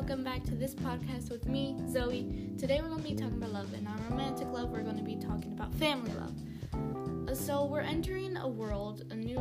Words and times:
welcome 0.00 0.24
back 0.24 0.42
to 0.42 0.54
this 0.54 0.74
podcast 0.74 1.30
with 1.30 1.46
me, 1.46 1.76
Zoe. 1.86 2.26
Today 2.56 2.80
we're 2.80 2.88
going 2.88 3.02
to 3.02 3.08
be 3.10 3.14
talking 3.14 3.36
about 3.36 3.52
love, 3.52 3.74
and 3.74 3.86
on 3.86 4.02
romantic 4.08 4.48
love, 4.48 4.70
we're 4.70 4.80
going 4.80 4.96
to 4.96 5.02
be 5.02 5.16
talking 5.16 5.52
about 5.52 5.74
family 5.74 6.10
love. 6.12 7.28
Uh, 7.28 7.34
So, 7.34 7.66
we're 7.66 7.82
entering 7.82 8.34
a 8.38 8.48
world, 8.48 9.04
a 9.10 9.14
new 9.14 9.38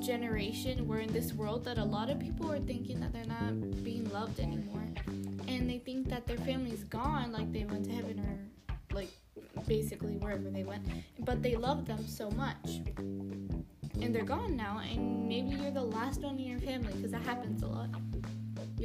generation. 0.00 0.88
We're 0.88 1.00
in 1.00 1.12
this 1.12 1.34
world 1.34 1.62
that 1.66 1.76
a 1.76 1.84
lot 1.84 2.08
of 2.08 2.18
people 2.18 2.50
are 2.50 2.58
thinking 2.58 3.00
that 3.00 3.12
they're 3.12 3.26
not 3.26 3.84
being 3.84 4.10
loved 4.10 4.40
anymore, 4.40 4.86
and 5.46 5.68
they 5.68 5.78
think 5.78 6.08
that 6.08 6.26
their 6.26 6.38
family's 6.38 6.84
gone, 6.84 7.30
like 7.30 7.52
they 7.52 7.64
went 7.64 7.84
to 7.84 7.92
heaven 7.92 8.18
or 8.18 8.94
like 8.96 9.10
basically 9.68 10.16
wherever 10.16 10.48
they 10.48 10.64
went, 10.64 10.86
but 11.18 11.42
they 11.42 11.54
love 11.54 11.84
them 11.84 12.02
so 12.06 12.30
much. 12.30 12.80
And 12.96 14.14
they're 14.14 14.24
gone 14.24 14.56
now, 14.56 14.80
and 14.90 15.28
maybe 15.28 15.50
you're 15.50 15.70
the 15.70 15.82
last 15.98 16.22
one 16.22 16.38
in 16.38 16.46
your 16.46 16.60
family 16.60 16.94
because 16.94 17.10
that 17.10 17.22
happens 17.22 17.62
a 17.62 17.66
lot 17.66 17.90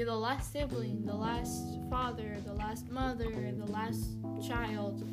you're 0.01 0.09
the 0.09 0.15
last 0.15 0.51
sibling, 0.51 1.05
the 1.05 1.13
last 1.13 1.77
father, 1.87 2.35
the 2.43 2.53
last 2.53 2.89
mother, 2.89 3.29
the 3.29 3.71
last 3.71 4.15
child, 4.43 5.03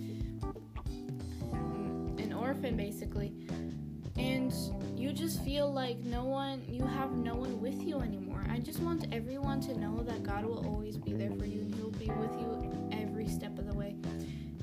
an 1.52 2.33
orphan 2.33 2.74
basically. 2.74 3.34
And 4.16 4.51
you 4.96 5.12
just 5.12 5.45
feel 5.45 5.70
like 5.70 5.98
no 5.98 6.24
one, 6.24 6.62
you 6.66 6.87
have 6.87 7.12
no 7.12 7.34
one 7.34 7.60
with 7.60 7.82
you 7.82 8.01
anymore. 8.01 8.43
I 8.51 8.60
just 8.60 8.80
want 8.80 9.06
everyone 9.12 9.60
to 9.60 9.79
know 9.79 10.02
that 10.05 10.23
God 10.23 10.46
will 10.46 10.66
always 10.66 10.96
be 10.96 11.12
there 11.12 11.32
for 11.32 11.45
you 11.45 11.60
and 11.60 11.74
He'll 11.74 11.91
be 11.91 12.07
with 12.07 12.32
you 12.41 12.88
every 12.91 13.29
step 13.29 13.59
of 13.59 13.66
the 13.70 13.74
way. 13.74 13.95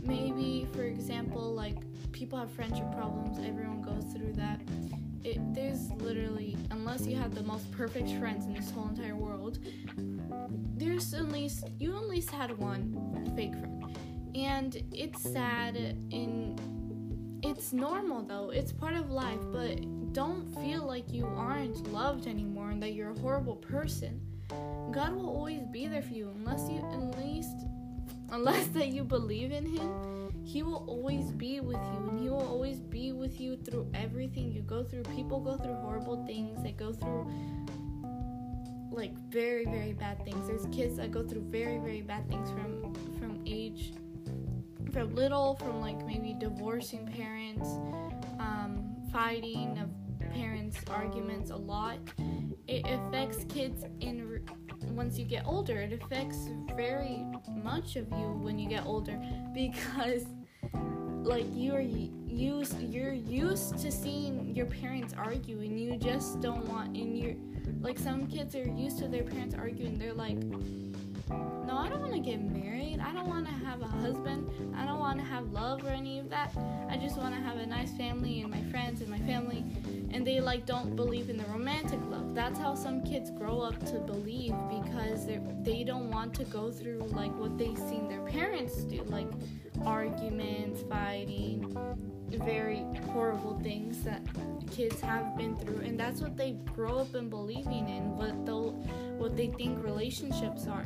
Maybe, 0.01 0.67
for 0.73 0.85
example, 0.85 1.53
like 1.53 1.77
people 2.13 2.39
have 2.39 2.49
friendship 2.49 2.91
problems, 2.93 3.37
everyone 3.45 3.83
goes 3.83 4.11
through 4.11 4.33
that. 4.33 4.59
It, 5.23 5.39
there's 5.55 5.91
literally, 5.93 6.55
unless 6.69 7.07
you 7.07 7.15
have 7.15 7.33
the 7.33 7.41
most 7.41 7.71
perfect 7.71 8.11
friends 8.19 8.45
in 8.45 8.53
this 8.53 8.69
whole 8.69 8.87
entire 8.87 9.15
world, 9.15 9.57
there's 10.77 11.13
at 11.13 11.29
least 11.29 11.65
you 11.79 11.95
at 11.95 12.07
least 12.07 12.31
had 12.31 12.57
one 12.57 13.33
fake 13.35 13.53
friend, 13.53 13.97
and 14.35 14.81
it's 14.91 15.21
sad 15.21 15.75
and 15.75 16.59
it's 17.43 17.73
normal 17.73 18.23
though. 18.23 18.49
It's 18.49 18.71
part 18.71 18.95
of 18.95 19.09
life, 19.09 19.39
but 19.51 20.13
don't 20.13 20.47
feel 20.61 20.83
like 20.83 21.11
you 21.11 21.25
aren't 21.25 21.91
loved 21.91 22.27
anymore 22.27 22.71
and 22.71 22.81
that 22.81 22.93
you're 22.93 23.11
a 23.11 23.19
horrible 23.19 23.57
person. 23.57 24.21
God 24.91 25.13
will 25.13 25.29
always 25.29 25.65
be 25.71 25.87
there 25.87 26.01
for 26.01 26.13
you. 26.13 26.29
Unless 26.35 26.69
you 26.69 26.77
at 26.77 27.17
least 27.19 27.57
unless 28.31 28.67
that 28.73 28.87
you 28.87 29.03
believe 29.03 29.51
in 29.51 29.65
him 29.65 30.15
he 30.45 30.61
will 30.61 30.85
always 30.87 31.31
be 31.31 31.59
with 31.59 31.75
you. 31.75 32.09
And 32.09 32.19
he 32.19 32.29
will 32.29 32.47
always 32.47 32.79
be 32.79 33.11
with 33.11 33.41
you 33.41 33.57
through 33.57 33.89
everything. 33.93 34.51
You 34.51 34.61
go 34.61 34.83
through 34.83 35.03
people 35.03 35.39
go 35.39 35.57
through 35.57 35.73
horrible 35.73 36.23
things. 36.25 36.61
They 36.63 36.71
go 36.71 36.93
through 36.93 37.29
like 38.95 39.13
very 39.29 39.65
very 39.65 39.93
bad 39.93 40.23
things. 40.23 40.47
There's 40.47 40.65
kids 40.75 40.97
that 40.97 41.11
go 41.11 41.27
through 41.27 41.45
very 41.49 41.77
very 41.77 42.01
bad 42.01 42.27
things 42.29 42.49
from 42.51 42.93
from 43.19 43.43
age 43.45 43.93
from 44.91 45.13
little 45.15 45.55
from 45.55 45.81
like 45.81 46.05
maybe 46.05 46.35
divorcing 46.39 47.05
parents 47.07 47.67
um, 48.39 48.95
fighting 49.11 49.77
of 49.79 49.89
parents 50.33 50.77
arguments 50.89 51.51
a 51.51 51.55
lot. 51.55 51.97
It 52.67 52.85
affects 52.85 53.45
kids 53.45 53.83
in 54.01 54.41
once 54.89 55.17
you 55.17 55.25
get 55.25 55.45
older. 55.45 55.79
It 55.81 55.93
affects 55.93 56.49
very 56.75 57.25
much 57.63 57.95
of 57.95 58.09
you 58.11 58.39
when 58.41 58.57
you 58.59 58.67
get 58.67 58.85
older 58.85 59.19
because 59.53 60.25
like 61.25 61.45
you're 61.53 61.81
used 61.81 62.79
you're 62.81 63.13
used 63.13 63.77
to 63.79 63.91
seeing 63.91 64.55
your 64.55 64.67
parents 64.67 65.13
argue 65.17 65.59
and 65.59 65.79
you 65.79 65.97
just 65.97 66.39
don't 66.39 66.65
want 66.67 66.95
and 66.95 67.17
you're 67.17 67.35
like 67.81 67.97
some 67.97 68.27
kids 68.27 68.55
are 68.55 68.67
used 68.67 68.99
to 68.99 69.07
their 69.07 69.23
parents 69.23 69.55
arguing. 69.55 69.97
They're 69.97 70.13
like 70.13 70.37
no 71.27 71.77
i 71.77 71.89
don't 71.89 72.01
want 72.01 72.13
to 72.13 72.19
get 72.19 72.39
married. 72.39 72.99
I 72.99 73.11
don't 73.11 73.27
want 73.27 73.45
to 73.47 73.51
have 73.65 73.81
a 73.81 73.87
husband. 73.87 74.49
I 74.75 74.85
don't 74.85 74.99
want 74.99 75.17
to 75.19 75.25
have 75.25 75.51
love 75.51 75.83
or 75.83 75.89
any 75.89 76.19
of 76.19 76.29
that. 76.29 76.55
I 76.89 76.97
just 76.97 77.17
want 77.17 77.33
to 77.33 77.41
have 77.41 77.57
a 77.57 77.65
nice 77.65 77.91
family 77.93 78.41
and 78.41 78.51
my 78.51 78.61
friends 78.71 79.01
and 79.01 79.09
my 79.09 79.19
family. 79.19 79.63
And 80.11 80.25
they 80.25 80.39
like 80.39 80.65
don't 80.65 80.95
believe 80.95 81.29
in 81.29 81.37
the 81.37 81.45
romantic 81.45 81.99
love. 82.09 82.35
That's 82.35 82.59
how 82.59 82.75
some 82.75 83.03
kids 83.03 83.31
grow 83.31 83.61
up 83.61 83.79
to 83.87 83.99
believe 83.99 84.53
because 84.69 85.25
they 85.25 85.39
they 85.63 85.83
don't 85.83 86.11
want 86.11 86.33
to 86.35 86.43
go 86.45 86.71
through 86.71 86.99
like 87.11 87.35
what 87.35 87.57
they've 87.57 87.77
seen 87.77 88.07
their 88.07 88.21
parents 88.21 88.75
do. 88.83 89.01
Like 89.03 89.27
arguments 89.83 90.83
fighting 90.89 91.75
very 92.43 92.85
horrible 93.11 93.59
things 93.59 94.03
that 94.03 94.21
kids 94.71 94.99
have 95.01 95.37
been 95.37 95.55
through. 95.57 95.79
And 95.79 95.99
that's 95.99 96.21
what 96.21 96.35
they 96.35 96.53
grow 96.73 96.99
up 96.99 97.15
in 97.15 97.29
believing 97.29 97.89
in 97.89 98.15
what 98.15 98.45
they'll 98.45 98.71
what 99.17 99.35
they 99.37 99.47
think 99.47 99.83
relationships 99.83 100.67
are. 100.67 100.85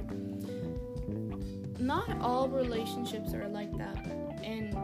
Not 1.79 2.19
all 2.21 2.49
relationships 2.49 3.33
are 3.33 3.47
like 3.47 3.75
that. 3.77 4.05
And 4.43 4.75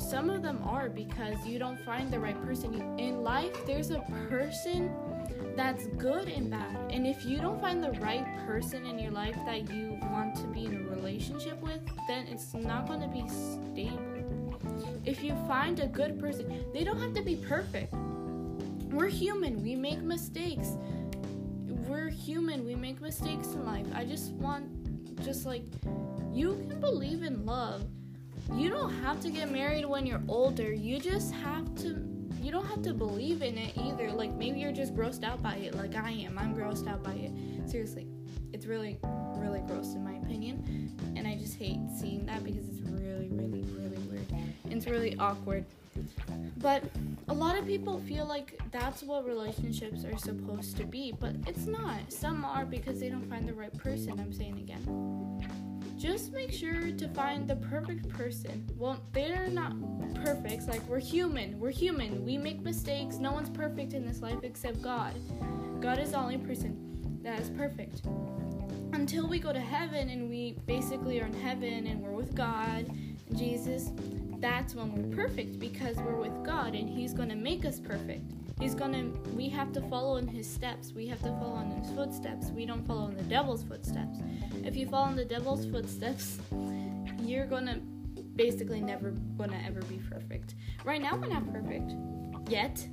some 0.00 0.30
of 0.30 0.42
them 0.42 0.60
are 0.64 0.88
because 0.88 1.44
you 1.46 1.58
don't 1.58 1.80
find 1.84 2.12
the 2.12 2.18
right 2.18 2.40
person. 2.44 2.98
In 2.98 3.22
life 3.22 3.54
there's 3.66 3.90
a 3.90 4.00
person 4.28 4.92
that's 5.56 5.86
good 5.98 6.28
and 6.28 6.50
bad. 6.50 6.76
And 6.90 7.06
if 7.06 7.24
you 7.24 7.38
don't 7.38 7.60
find 7.60 7.82
the 7.82 7.92
right 8.00 8.26
person 8.46 8.86
in 8.86 8.98
your 8.98 9.12
life 9.12 9.36
that 9.46 9.70
you 9.70 9.98
want 10.02 10.34
to 10.36 10.46
be 10.48 10.64
in 10.64 10.76
a 10.76 10.90
relationship 10.90 11.60
with 11.60 11.80
then 12.06 12.26
it's 12.26 12.54
not 12.54 12.86
going 12.86 13.00
to 13.00 13.08
be 13.08 13.26
stable. 13.28 14.00
If 15.04 15.22
you 15.22 15.34
find 15.46 15.80
a 15.80 15.86
good 15.86 16.18
person 16.18 16.64
they 16.72 16.84
don't 16.84 16.98
have 16.98 17.14
to 17.14 17.22
be 17.22 17.36
perfect. 17.36 17.92
We're 18.90 19.08
human 19.08 19.62
we 19.62 19.74
make 19.74 20.00
mistakes. 20.00 20.76
We're 21.88 22.08
human 22.08 22.64
we 22.64 22.74
make 22.74 23.00
mistakes 23.00 23.48
in 23.48 23.64
life. 23.66 23.86
I 23.94 24.04
just 24.04 24.32
want 24.32 24.66
just 25.24 25.46
like 25.46 25.64
you 26.32 26.64
can 26.68 26.80
believe 26.80 27.22
in 27.22 27.44
love. 27.44 27.84
You 28.54 28.68
don't 28.68 28.92
have 29.02 29.20
to 29.20 29.30
get 29.30 29.50
married 29.50 29.84
when 29.84 30.06
you're 30.06 30.22
older. 30.28 30.72
You 30.72 30.98
just 31.00 31.32
have 31.34 31.74
to 31.76 32.02
you 32.40 32.52
don't 32.52 32.66
have 32.66 32.82
to 32.82 32.92
believe 32.92 33.42
in 33.42 33.56
it 33.56 33.76
either. 33.78 34.12
Like 34.12 34.34
maybe 34.34 34.60
you're 34.60 34.72
just 34.72 34.94
grossed 34.94 35.24
out 35.24 35.42
by 35.42 35.56
it. 35.56 35.74
Like 35.74 35.94
i 35.94 36.10
am. 36.10 36.38
I'm 36.38 36.54
grossed 36.54 36.86
out 36.86 37.02
by 37.02 37.14
it. 37.14 37.32
Seriously. 37.68 38.06
It's 38.52 38.66
really 38.66 38.98
really 39.44 39.60
gross 39.60 39.94
in 39.94 40.02
my 40.02 40.14
opinion 40.16 40.92
and 41.16 41.26
i 41.26 41.34
just 41.34 41.56
hate 41.56 41.78
seeing 41.98 42.24
that 42.26 42.42
because 42.42 42.68
it's 42.68 42.80
really 42.90 43.28
really 43.28 43.62
really 43.78 43.98
weird 44.08 44.30
and 44.30 44.72
it's 44.72 44.86
really 44.86 45.16
awkward 45.18 45.64
but 46.58 46.82
a 47.28 47.34
lot 47.34 47.56
of 47.56 47.66
people 47.66 48.00
feel 48.00 48.24
like 48.26 48.58
that's 48.72 49.02
what 49.02 49.24
relationships 49.26 50.04
are 50.04 50.16
supposed 50.16 50.76
to 50.76 50.84
be 50.84 51.12
but 51.20 51.34
it's 51.46 51.66
not 51.66 52.00
some 52.08 52.44
are 52.44 52.64
because 52.64 52.98
they 53.00 53.08
don't 53.08 53.28
find 53.28 53.48
the 53.48 53.54
right 53.54 53.76
person 53.78 54.18
i'm 54.18 54.32
saying 54.32 54.56
again 54.58 55.34
just 55.96 56.32
make 56.32 56.52
sure 56.52 56.90
to 56.92 57.08
find 57.08 57.48
the 57.48 57.56
perfect 57.56 58.08
person. 58.10 58.68
Well, 58.76 59.00
they're 59.12 59.48
not 59.48 59.72
perfect. 60.22 60.68
Like, 60.68 60.86
we're 60.88 60.98
human. 60.98 61.58
We're 61.58 61.70
human. 61.70 62.24
We 62.24 62.36
make 62.36 62.60
mistakes. 62.60 63.16
No 63.16 63.32
one's 63.32 63.48
perfect 63.48 63.94
in 63.94 64.06
this 64.06 64.20
life 64.20 64.40
except 64.42 64.82
God. 64.82 65.14
God 65.80 65.98
is 65.98 66.10
the 66.10 66.18
only 66.18 66.36
person 66.36 67.20
that 67.22 67.40
is 67.40 67.48
perfect. 67.50 68.02
Until 68.94 69.26
we 69.26 69.40
go 69.40 69.52
to 69.52 69.60
heaven 69.60 70.08
and 70.08 70.30
we 70.30 70.52
basically 70.66 71.20
are 71.20 71.26
in 71.26 71.32
heaven 71.32 71.88
and 71.88 72.00
we're 72.00 72.12
with 72.12 72.32
God, 72.32 72.86
Jesus, 73.34 73.90
that's 74.38 74.76
when 74.76 74.94
we're 74.94 75.16
perfect 75.16 75.58
because 75.58 75.96
we're 75.96 76.14
with 76.14 76.44
God 76.44 76.76
and 76.76 76.88
He's 76.88 77.12
going 77.12 77.28
to 77.28 77.34
make 77.34 77.64
us 77.64 77.80
perfect. 77.80 78.30
He's 78.60 78.76
gonna, 78.76 79.10
we 79.34 79.48
have 79.48 79.72
to 79.72 79.80
follow 79.82 80.16
in 80.18 80.28
his 80.28 80.48
steps. 80.48 80.92
We 80.92 81.08
have 81.08 81.18
to 81.22 81.28
follow 81.40 81.60
in 81.62 81.72
his 81.72 81.90
footsteps. 81.90 82.50
We 82.50 82.66
don't 82.66 82.86
follow 82.86 83.08
in 83.08 83.16
the 83.16 83.24
devil's 83.24 83.64
footsteps. 83.64 84.20
If 84.62 84.76
you 84.76 84.86
follow 84.86 85.08
in 85.08 85.16
the 85.16 85.24
devil's 85.24 85.66
footsteps, 85.66 86.38
you're 87.20 87.46
gonna 87.46 87.80
basically 88.36 88.80
never 88.80 89.10
gonna 89.36 89.60
ever 89.66 89.82
be 89.82 89.98
perfect. 90.08 90.54
Right 90.84 91.02
now, 91.02 91.16
we're 91.16 91.26
not 91.26 91.52
perfect 91.52 91.94
yet. 92.48 92.86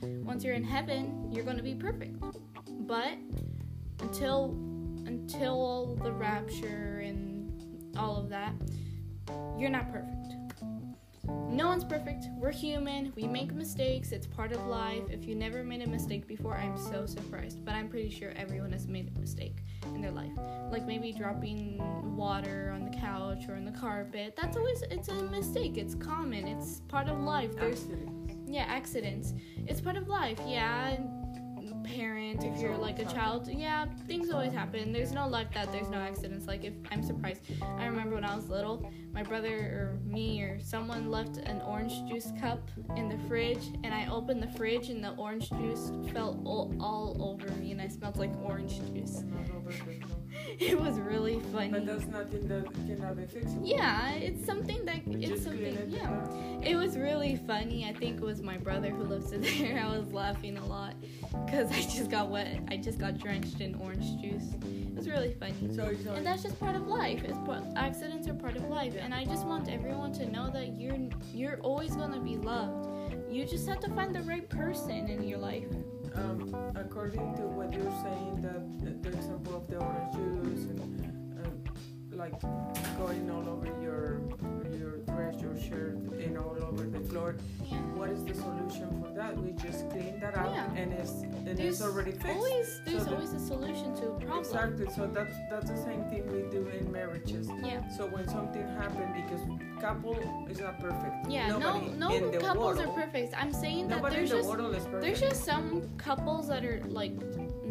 Once 0.00 0.44
you're 0.44 0.54
in 0.54 0.64
heaven, 0.64 1.30
you're 1.30 1.44
gonna 1.44 1.62
be 1.62 1.74
perfect. 1.74 2.16
But 2.86 3.18
until 4.00 4.69
until 5.10 5.98
the 6.02 6.12
rapture 6.12 7.02
and 7.04 7.96
all 7.96 8.16
of 8.16 8.28
that, 8.28 8.52
you're 9.58 9.70
not 9.70 9.90
perfect. 9.92 10.16
No 11.48 11.66
one's 11.66 11.84
perfect. 11.84 12.26
We're 12.36 12.52
human. 12.52 13.12
We 13.16 13.26
make 13.26 13.52
mistakes. 13.52 14.12
It's 14.12 14.26
part 14.26 14.52
of 14.52 14.64
life. 14.66 15.02
If 15.10 15.26
you 15.26 15.34
never 15.34 15.62
made 15.62 15.82
a 15.82 15.86
mistake 15.88 16.26
before, 16.26 16.56
I'm 16.56 16.76
so 16.78 17.06
surprised. 17.06 17.64
But 17.64 17.74
I'm 17.74 17.88
pretty 17.88 18.08
sure 18.10 18.32
everyone 18.36 18.72
has 18.72 18.86
made 18.86 19.12
a 19.14 19.20
mistake 19.20 19.58
in 19.94 20.00
their 20.00 20.12
life. 20.12 20.32
Like 20.70 20.86
maybe 20.86 21.12
dropping 21.12 21.78
water 22.16 22.72
on 22.74 22.84
the 22.84 22.96
couch 22.96 23.48
or 23.48 23.54
on 23.54 23.64
the 23.64 23.72
carpet. 23.72 24.34
That's 24.40 24.56
always 24.56 24.82
it's 24.90 25.08
a 25.08 25.14
mistake. 25.14 25.76
It's 25.76 25.94
common. 25.94 26.46
It's 26.46 26.80
part 26.88 27.08
of 27.08 27.18
life. 27.20 27.54
There's 27.56 27.82
Accidents. 27.82 28.34
yeah, 28.46 28.64
accidents. 28.68 29.34
It's 29.66 29.80
part 29.80 29.96
of 29.96 30.08
life. 30.08 30.38
Yeah. 30.46 30.96
Parent, 31.94 32.44
if 32.44 32.60
you're 32.60 32.76
like 32.76 32.98
a 32.98 33.04
child, 33.04 33.48
yeah, 33.48 33.86
things 34.06 34.30
always 34.30 34.52
happen. 34.52 34.92
There's 34.92 35.12
no 35.12 35.26
luck 35.28 35.52
that 35.54 35.70
there's 35.72 35.88
no 35.88 35.98
accidents. 35.98 36.46
Like 36.46 36.64
if 36.64 36.74
I'm 36.90 37.02
surprised, 37.02 37.42
I 37.78 37.86
remember 37.86 38.14
when 38.14 38.24
I 38.24 38.34
was 38.34 38.48
little, 38.48 38.90
my 39.12 39.22
brother 39.22 39.54
or 39.54 39.98
me 40.04 40.40
or 40.42 40.60
someone 40.60 41.10
left 41.10 41.38
an 41.38 41.60
orange 41.62 42.08
juice 42.08 42.32
cup 42.40 42.60
in 42.96 43.08
the 43.08 43.18
fridge, 43.28 43.64
and 43.84 43.92
I 43.92 44.08
opened 44.08 44.42
the 44.42 44.50
fridge 44.50 44.88
and 44.88 45.02
the 45.02 45.10
orange 45.16 45.50
juice 45.50 45.90
fell 46.12 46.40
all, 46.44 46.74
all 46.80 47.16
over 47.20 47.50
me, 47.56 47.72
and 47.72 47.80
I 47.80 47.88
smelled 47.88 48.16
like 48.16 48.32
orange 48.42 48.78
juice. 48.94 49.18
And 49.18 49.34
all 49.34 49.56
over 49.56 49.70
the 49.70 49.76
floor. 49.78 49.96
It 50.58 50.78
was 50.80 50.98
really 51.00 51.40
funny. 51.52 51.70
But 51.70 51.86
that's 51.86 52.06
nothing 52.06 52.46
that 52.48 52.64
cannot 52.86 53.16
be 53.16 53.22
fixable. 53.24 53.60
Yeah, 53.64 54.12
it's 54.12 54.44
something 54.44 54.84
that 54.84 55.06
You 55.06 55.34
it's 55.34 55.44
something. 55.44 55.76
Yeah. 55.88 56.24
It 56.62 56.76
was 56.76 56.96
really 56.96 57.36
funny. 57.36 57.86
I 57.88 57.92
think 57.92 58.18
it 58.18 58.22
was 58.22 58.42
my 58.42 58.56
brother 58.56 58.90
who 58.90 59.04
lives 59.04 59.32
in 59.36 59.40
there. 59.42 59.82
I 59.82 59.96
was 59.96 60.12
laughing 60.12 60.56
a 60.58 60.64
lot 60.66 60.94
because 61.46 61.70
I 61.70 61.80
just 61.82 62.10
got 62.10 62.28
wet. 62.30 62.60
I 62.68 62.76
just 62.76 62.98
got 62.98 63.18
drenched 63.18 63.60
in 63.60 63.74
orange 63.76 64.20
juice. 64.20 64.54
It 64.64 64.94
was 64.94 65.08
really 65.08 65.34
funny. 65.38 65.54
So, 65.74 65.92
so 66.04 66.12
And 66.12 66.26
that's 66.26 66.42
just 66.42 66.58
part 66.60 66.76
of 66.76 66.86
life. 66.86 67.22
It's 67.24 67.38
part, 67.46 67.62
accidents 67.76 68.28
are 68.28 68.34
part 68.34 68.56
of 68.56 68.68
life, 68.68 68.94
and 68.98 69.14
I 69.14 69.24
just 69.24 69.46
want 69.46 69.68
everyone 69.70 70.12
to 70.14 70.26
know 70.30 70.50
that 70.50 70.78
you're 70.78 70.98
you're 71.32 71.60
always 71.60 71.94
gonna 71.96 72.20
be 72.20 72.36
loved. 72.36 72.88
You 73.30 73.46
just 73.46 73.68
have 73.68 73.80
to 73.80 73.90
find 73.94 74.14
the 74.14 74.22
right 74.22 74.48
person 74.48 75.08
in 75.08 75.22
your 75.26 75.38
life. 75.38 75.68
um, 76.14 76.54
according 76.74 77.34
to 77.36 77.42
what 77.42 77.72
you're 77.72 77.94
saying, 78.02 78.40
that 78.42 79.02
the, 79.02 79.08
example 79.16 79.56
of 79.56 79.66
the 79.68 79.76
orange 79.76 80.14
juice 80.14 80.64
and 80.64 80.80
um, 81.46 81.62
like 82.12 82.38
going 82.98 83.30
all 83.30 83.48
over 83.48 83.66
your 83.80 84.20
your 85.20 85.32
your 85.40 85.60
shirt, 85.60 85.94
and 86.24 86.38
all 86.38 86.56
over 86.62 86.84
the 86.84 87.00
floor. 87.00 87.36
What 87.94 88.10
is 88.10 88.24
the 88.24 88.34
solution 88.34 89.02
for 89.02 89.10
that? 89.14 89.36
We 89.36 89.52
just 89.52 89.88
clean 89.90 90.18
that 90.20 90.36
up, 90.36 90.52
Yeah. 90.54 90.72
and 90.80 90.92
it's 90.92 91.12
and 91.22 91.46
There's 91.58 91.80
it's 91.80 91.82
already 91.82 92.12
fixed. 92.12 92.26
Always, 92.28 92.80
there's 92.86 93.04
So 93.04 93.14
always 93.14 93.32
a 93.32 93.40
solution 93.40 93.94
to 93.96 94.06
a 94.12 94.20
problem. 94.20 94.38
Exactly. 94.38 94.86
So 94.94 95.06
that's 95.06 95.34
that's 95.50 95.70
the 95.70 95.76
same 95.76 96.04
thing 96.10 96.22
we 96.32 96.42
do 96.50 96.66
in 96.68 96.90
marriages. 96.90 97.48
Yeah. 97.62 97.86
So 97.96 98.06
when 98.06 98.26
something 98.28 98.66
happened, 98.82 99.14
because 99.14 99.42
couple 99.80 100.16
is 100.50 100.60
not 100.60 100.78
perfect. 100.78 101.30
Yeah, 101.30 101.48
Nobody 101.48 101.90
no, 101.96 102.08
no 102.08 102.38
couples 102.38 102.76
world, 102.76 102.80
are 102.80 102.92
perfect. 103.02 103.34
I'm 103.36 103.52
saying 103.52 103.88
that 103.88 104.02
there's 104.10 104.30
the 104.30 104.36
just 104.42 104.90
there's 105.00 105.20
just 105.20 105.44
some 105.44 105.88
couples 105.96 106.48
that 106.48 106.64
are 106.64 106.82
like 106.88 107.12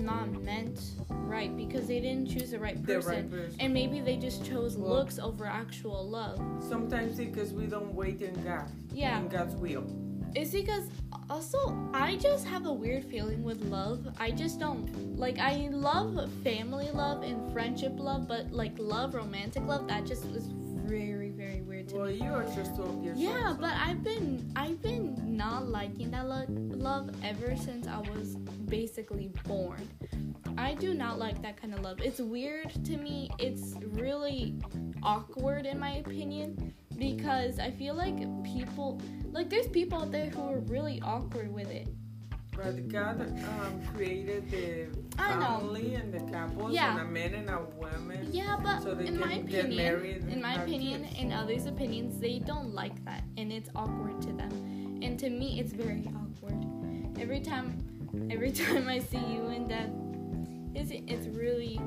not 0.05 0.27
mm. 0.27 0.43
meant 0.43 0.79
right 1.09 1.55
because 1.55 1.87
they 1.87 1.99
didn't 1.99 2.27
choose 2.27 2.51
the 2.51 2.59
right 2.59 2.75
the 2.85 2.95
person, 2.95 3.11
right 3.11 3.31
person. 3.31 3.55
and 3.59 3.73
maybe 3.73 4.01
they 4.01 4.17
just 4.17 4.45
chose 4.45 4.77
Well- 4.77 4.91
looks 4.91 5.19
over 5.19 5.45
actual 5.45 6.07
love. 6.07 6.39
Sometimes 6.67 7.17
because 7.17 7.53
we 7.53 7.67
don't 7.67 7.93
wait 7.93 8.21
in 8.21 8.33
God. 8.43 8.69
Yeah. 8.93 9.19
In 9.19 9.27
God's 9.27 9.55
will. 9.55 9.85
It's 10.35 10.51
because 10.51 10.85
also 11.29 11.75
I 11.93 12.15
just 12.17 12.45
have 12.47 12.65
a 12.65 12.73
weird 12.73 13.03
feeling 13.05 13.43
with 13.43 13.61
love. 13.63 14.07
I 14.19 14.31
just 14.31 14.59
don't 14.59 15.17
like 15.17 15.39
I 15.39 15.69
love 15.71 16.29
family 16.43 16.89
love 16.91 17.23
and 17.23 17.51
friendship 17.51 17.93
love, 17.97 18.27
but 18.27 18.51
like 18.51 18.73
love, 18.77 19.15
romantic 19.15 19.63
love, 19.65 19.87
that 19.87 20.05
just 20.05 20.25
is 20.25 20.45
very, 20.89 21.29
very 21.29 21.61
weird 21.61 21.87
to 21.89 21.95
Well, 21.95 22.07
me. 22.07 22.15
you 22.15 22.33
are 22.33 22.43
just 22.55 22.75
12 22.75 23.03
years 23.03 23.17
Yeah, 23.19 23.55
but 23.59 23.73
I've 23.75 24.03
been 24.03 24.51
I've 24.55 24.81
been 24.81 24.98
not 25.59 25.69
liking 25.69 26.11
that 26.11 26.27
lo- 26.27 26.45
love 26.47 27.09
ever 27.23 27.55
since 27.55 27.87
I 27.87 27.97
was 27.99 28.35
basically 28.67 29.29
born. 29.45 29.87
I 30.57 30.73
do 30.73 30.93
not 30.93 31.19
like 31.19 31.41
that 31.41 31.59
kind 31.59 31.73
of 31.73 31.81
love. 31.81 31.99
It's 32.01 32.19
weird 32.19 32.69
to 32.85 32.97
me. 32.97 33.29
It's 33.39 33.75
really 33.87 34.55
awkward 35.03 35.65
in 35.65 35.79
my 35.79 35.97
opinion 35.97 36.73
because 36.97 37.59
I 37.59 37.71
feel 37.71 37.93
like 37.93 38.15
people 38.43 39.01
like 39.31 39.49
there's 39.49 39.67
people 39.67 40.01
out 40.01 40.11
there 40.11 40.29
who 40.29 40.41
are 40.49 40.59
really 40.59 41.01
awkward 41.03 41.53
with 41.53 41.69
it. 41.69 41.87
But 42.55 42.89
God 42.89 43.21
um, 43.21 43.81
created 43.95 44.51
the 44.51 44.87
I 45.17 45.35
know. 45.35 45.59
family 45.59 45.95
and 45.95 46.13
the 46.13 46.19
couples 46.31 46.73
Yeah. 46.73 46.91
and 46.99 47.07
a 47.07 47.11
man 47.11 47.33
and 47.33 47.49
a 47.49 47.61
woman. 47.77 48.27
Yeah, 48.31 48.57
but 48.61 48.81
So 48.83 48.95
they 48.95 49.07
in 49.07 49.17
can 49.17 49.29
my 49.29 49.37
get 49.37 49.63
opinion, 49.65 49.77
married 49.77 50.21
and 50.23 50.33
in 50.33 50.41
my 50.41 50.55
opinion, 50.63 51.05
in 51.17 51.31
others' 51.31 51.67
opinions, 51.67 52.19
they 52.19 52.39
don't 52.39 52.73
like 52.73 53.03
that, 53.05 53.23
and 53.37 53.53
it's 53.53 53.69
awkward 53.75 54.21
to 54.23 54.33
them. 54.33 54.78
And 55.01 55.17
to 55.19 55.29
me, 55.29 55.59
it's 55.59 55.71
very 55.73 56.03
awkward. 56.15 56.59
Every 57.19 57.39
time, 57.39 57.77
every 58.29 58.51
time 58.63 58.87
I 58.87 58.99
see 58.99 59.17
you 59.17 59.47
and 59.47 59.69
that, 59.69 59.89
it's 60.75 60.91
it's 60.91 61.27
really 61.35 61.79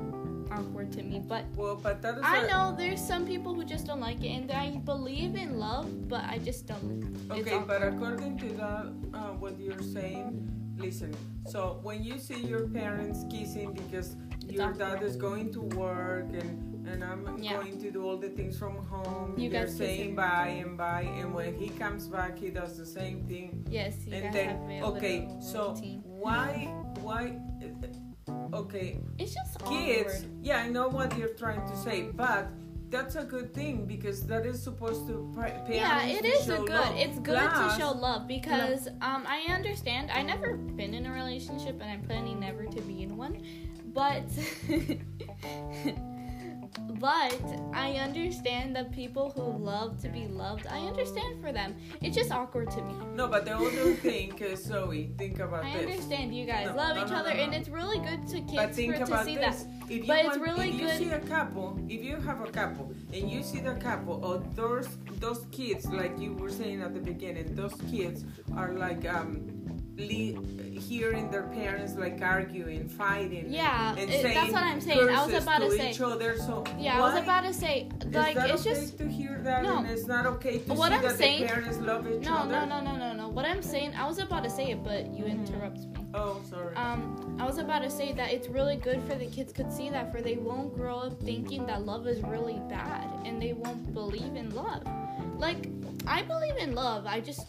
awkward 0.51 0.91
to 0.93 1.03
me. 1.03 1.21
But 1.25 1.45
Well, 1.55 1.75
but 1.75 2.01
that 2.01 2.15
is 2.17 2.23
I 2.23 2.43
a- 2.43 2.47
know 2.47 2.75
there's 2.77 3.01
some 3.01 3.25
people 3.25 3.53
who 3.53 3.63
just 3.63 3.85
don't 3.87 3.99
like 3.99 4.21
it, 4.23 4.29
and 4.29 4.51
I 4.51 4.77
believe 4.77 5.35
in 5.35 5.57
love, 5.57 6.07
but 6.09 6.23
I 6.25 6.37
just 6.37 6.67
don't. 6.67 7.15
Okay, 7.31 7.61
but 7.65 7.81
according 7.81 8.37
to 8.39 8.47
that, 8.53 8.85
uh, 9.13 9.31
what 9.39 9.59
you're 9.59 9.81
saying, 9.81 10.49
listen. 10.77 11.15
So 11.47 11.79
when 11.83 12.03
you 12.03 12.17
see 12.19 12.41
your 12.41 12.67
parents 12.67 13.25
kissing 13.29 13.73
because 13.73 14.15
It's 14.43 14.53
your 14.53 14.73
dad 14.73 15.01
is 15.03 15.15
going 15.15 15.51
to 15.53 15.61
work 15.79 16.27
and 16.33 16.72
and 16.85 17.03
I'm 17.03 17.37
Yeah. 17.41 17.53
going 17.53 17.79
to 17.81 17.91
do 17.91 18.03
all 18.07 18.17
the 18.17 18.29
things 18.29 18.57
from 18.57 18.75
home, 18.85 19.33
You 19.37 19.49
are 19.49 19.53
guys 19.65 19.75
saying 19.77 20.15
bye 20.15 20.59
and 20.63 20.77
bye, 20.77 21.07
and 21.19 21.33
when 21.33 21.53
he 21.55 21.69
comes 21.69 22.07
back, 22.07 22.37
he 22.37 22.49
does 22.49 22.77
the 22.77 22.85
same 22.85 23.23
thing. 23.27 23.65
yes, 23.69 23.93
you 24.05 24.13
and 24.13 24.23
guys 24.25 24.33
then 24.33 24.69
have 24.69 24.89
okay, 24.95 25.27
so 25.39 25.73
routine. 25.73 26.01
why 26.05 26.67
why? 27.01 27.39
Okay, 28.53 28.99
It's 29.17 29.33
just 29.33 29.59
kids 29.65 30.23
awkward. 30.23 30.29
yeah 30.41 30.57
i 30.65 30.69
know 30.69 30.87
what 30.87 31.17
you're 31.17 31.33
trying 31.43 31.63
to 31.67 31.75
say 31.75 32.03
but 32.13 32.47
that's 32.89 33.15
a 33.15 33.23
good 33.23 33.53
thing 33.53 33.85
because 33.85 34.25
that 34.27 34.45
is 34.45 34.61
supposed 34.61 35.07
to 35.07 35.13
pa- 35.35 35.41
parents 35.65 35.69
yeah 35.69 36.03
it 36.05 36.23
is 36.23 36.47
a 36.47 36.57
good 36.57 36.69
love. 36.69 36.95
it's 36.95 37.17
good 37.19 37.37
Plus, 37.49 37.73
to 37.75 37.79
show 37.81 37.91
love 37.91 38.27
because 38.27 38.87
um 39.01 39.25
i 39.27 39.39
understand 39.49 40.11
i 40.11 40.21
never 40.21 40.55
been 40.55 40.93
in 40.93 41.05
a 41.07 41.11
relationship 41.11 41.75
and 41.81 41.89
i'm 41.91 42.03
planning 42.03 42.39
never 42.39 42.65
to 42.65 42.81
be 42.81 43.01
in 43.03 43.17
one 43.17 43.41
but 43.93 44.23
but 46.99 47.35
i 47.73 47.93
understand 47.93 48.75
that 48.75 48.91
people 48.91 49.31
who 49.35 49.63
love 49.63 49.99
to 50.01 50.09
be 50.09 50.27
loved. 50.27 50.65
I 50.67 50.79
understand 50.79 51.41
for 51.41 51.51
them. 51.51 51.75
It's 52.01 52.15
just 52.15 52.31
awkward 52.31 52.69
to 52.71 52.81
me. 52.81 52.93
No 53.15 53.27
but 53.27 53.45
the 53.45 53.55
other 53.55 53.93
thing 54.05 54.29
because 54.31 54.63
zoe 54.63 55.11
think 55.17 55.39
about 55.39 55.63
i 55.65 55.73
this. 55.77 55.87
I 55.87 55.91
understand 55.91 56.35
you 56.35 56.45
guys 56.45 56.67
No, 56.67 56.75
love 56.75 56.95
no, 56.97 57.03
each 57.03 57.09
no, 57.11 57.17
other 57.17 57.29
and 57.31 57.53
it's 57.53 57.69
really 57.69 57.99
good 57.99 58.27
to 58.29 58.41
but 58.41 58.51
kids 58.51 58.75
think 58.75 58.93
for 58.93 58.99
to 58.99 59.05
about 59.05 59.25
see 59.25 59.35
this. 59.35 59.63
that. 59.63 59.69
If 59.89 59.91
you 59.91 60.03
But 60.07 60.19
it's 60.25 60.37
want, 60.37 60.41
really 60.41 60.69
if 60.69 60.75
you 60.75 60.87
good- 60.87 60.97
see 60.97 61.09
a 61.09 61.19
couple 61.19 61.79
if 61.89 62.03
you 62.03 62.15
have 62.17 62.41
a 62.41 62.51
couple 62.51 62.91
and 63.13 63.29
you 63.29 63.43
see 63.43 63.59
the 63.59 63.75
couple 63.75 64.23
or 64.25 64.37
those 64.55 64.87
those 65.19 65.45
kids 65.51 65.85
like 65.87 66.17
you 66.19 66.33
were 66.33 66.49
saying 66.49 66.81
at 66.81 66.93
the 66.93 66.99
beginning 67.01 67.53
those 67.55 67.73
kids 67.91 68.23
are 68.55 68.73
like 68.73 69.07
um 69.07 69.41
le- 69.97 70.79
hearing 70.79 71.29
their 71.29 71.43
parents 71.43 71.93
like 71.95 72.19
arguing 72.21 72.87
fighting 72.89 73.45
yeah 73.47 73.95
and 73.95 74.09
it- 74.09 74.21
saying 74.21 74.33
that's 74.33 74.51
what 74.51 74.63
i'm 74.63 74.81
saying 74.81 75.07
i 75.09 75.25
was 75.25 75.43
about 75.43 75.59
to 75.59 75.69
to 75.69 75.77
say 75.77 75.91
each 75.91 76.01
other 76.01 76.35
so 76.37 76.63
yeah 76.79 76.97
i 76.97 76.99
was 76.99 77.15
about 77.21 77.43
to 77.43 77.53
say 77.53 77.87
like 78.11 78.35
is 78.35 78.41
that 78.41 78.49
it's 78.49 78.65
okay 78.67 78.73
just 78.81 78.97
to 78.97 79.07
hear 79.07 79.39
that 79.43 79.63
No. 79.63 79.77
and 79.77 79.87
it's 79.89 80.07
not 80.07 80.25
okay 80.25 80.57
to 80.59 80.73
What 80.73 80.89
see 80.89 80.95
I'm 80.95 81.01
that 81.03 81.15
saying- 81.17 81.41
the 81.43 81.47
parents 81.47 81.77
love 81.79 82.07
each 82.09 82.25
No, 82.25 82.37
other 82.37 82.51
no, 82.51 82.65
no, 82.65 82.81
no, 82.81 82.91
no, 82.97 83.13
no. 83.13 83.13
no. 83.13 83.27
What 83.29 83.45
I'm 83.45 83.61
saying, 83.61 83.93
I 83.95 84.05
was 84.07 84.19
about 84.19 84.43
to 84.43 84.49
say 84.49 84.71
it, 84.71 84.83
but 84.83 85.07
you 85.17 85.25
Mhm. 85.25 85.47
interrupted 85.47 85.97
me. 85.97 86.05
oh 86.15 86.41
sorry 86.49 86.75
Um, 86.75 87.37
I 87.39 87.45
was 87.45 87.57
about 87.57 87.81
to 87.83 87.89
say 87.89 88.13
that 88.13 88.31
it's 88.33 88.47
really 88.47 88.75
good 88.77 89.01
for 89.07 89.15
the 89.15 89.25
kids 89.27 89.51
could 89.53 89.71
see 89.71 89.89
that, 89.89 90.11
for 90.11 90.21
they 90.21 90.35
won't 90.35 90.73
grow 90.75 90.97
up 90.97 91.19
thinking 91.21 91.65
that 91.67 91.85
love 91.85 92.07
is 92.07 92.21
really 92.23 92.59
bad, 92.69 93.07
and 93.25 93.41
they 93.41 93.53
won't 93.53 93.93
believe 93.93 94.35
in 94.35 94.49
love. 94.55 94.83
Like, 95.37 95.67
I 96.07 96.21
believe 96.23 96.57
in 96.57 96.73
love. 96.75 97.05
I 97.05 97.19
just 97.21 97.47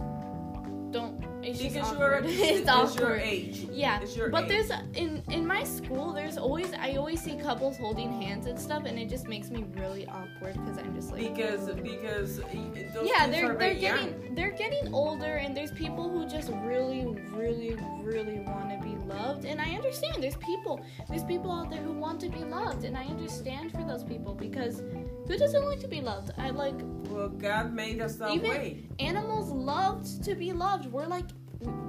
don't. 0.91 1.15
It's 1.45 1.63
because 1.63 1.93
you're 1.93 2.15
it's, 2.25 2.69
it's 2.69 2.97
your 2.99 3.17
age 3.17 3.67
Yeah, 3.71 4.03
your 4.17 4.29
but 4.31 4.45
age. 4.45 4.49
there's 4.49 4.71
in 4.95 5.23
in 5.31 5.47
my 5.47 5.63
school. 5.65 6.13
There's 6.13 6.39
always 6.39 6.73
I 6.75 6.95
always 6.97 7.23
see 7.23 7.37
couples 7.37 7.77
holding 7.77 8.11
hands 8.23 8.47
and 8.47 8.59
stuff, 8.59 8.85
and 8.87 8.99
it 8.99 9.09
just 9.09 9.29
makes 9.29 9.51
me 9.51 9.65
really 9.77 10.07
awkward 10.07 10.55
because 10.55 10.79
I'm 10.79 10.95
just 10.95 11.13
like 11.13 11.21
because 11.35 11.69
because 11.71 12.37
those 12.39 13.09
yeah, 13.09 13.27
they're 13.27 13.53
are 13.53 13.57
they're 13.57 13.75
getting 13.75 14.09
young. 14.23 14.35
they're 14.35 14.53
getting 14.53 14.93
older, 14.95 15.37
and 15.37 15.57
there's 15.57 15.73
people 15.73 16.09
who 16.09 16.27
just 16.29 16.51
really, 16.63 17.07
really, 17.33 17.77
really 18.03 18.41
want 18.41 18.71
to 18.71 18.79
be 18.87 18.97
loved, 19.07 19.45
and 19.45 19.61
I 19.61 19.71
understand. 19.75 20.23
There's 20.23 20.37
people 20.37 20.85
there's 21.09 21.25
people 21.25 21.51
out 21.51 21.71
there 21.71 21.83
who 21.83 21.93
want 21.93 22.21
to 22.21 22.29
be 22.29 22.45
loved, 22.45 22.85
and 22.85 22.97
I 22.97 23.05
understand 23.05 23.73
for 23.73 23.85
those 23.85 24.05
people 24.05 24.35
because 24.35 24.83
who 25.27 25.37
doesn't 25.39 25.65
like 25.65 25.81
to 25.81 25.89
be 25.89 26.01
loved? 26.01 26.31
I 26.39 26.51
like 26.51 26.75
well 27.09 27.29
god 27.29 27.73
made 27.73 28.01
us 28.01 28.17
that 28.17 28.31
Even- 28.31 28.51
way 28.51 28.85
animals 28.99 29.51
loved 29.51 30.23
to 30.25 30.35
be 30.35 30.53
loved. 30.53 30.87
We're 30.87 31.07
like, 31.07 31.27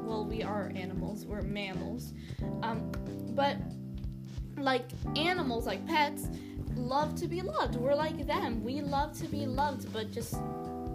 well, 0.06 0.26
we 0.26 0.44
are 0.44 0.72
animals. 0.76 1.26
We're 1.26 1.42
mammals, 1.42 2.14
um, 2.62 2.92
but 3.36 3.58
like 4.58 4.86
animals, 5.16 5.66
like 5.66 5.86
pets, 5.88 6.28
love 6.76 7.16
to 7.16 7.28
be 7.28 7.42
loved. 7.42 7.76
We're 7.76 7.96
like 7.96 8.26
them. 8.26 8.64
We 8.64 8.82
love 8.82 9.18
to 9.20 9.28
be 9.28 9.46
loved, 9.46 9.92
but 9.92 10.12
just 10.12 10.36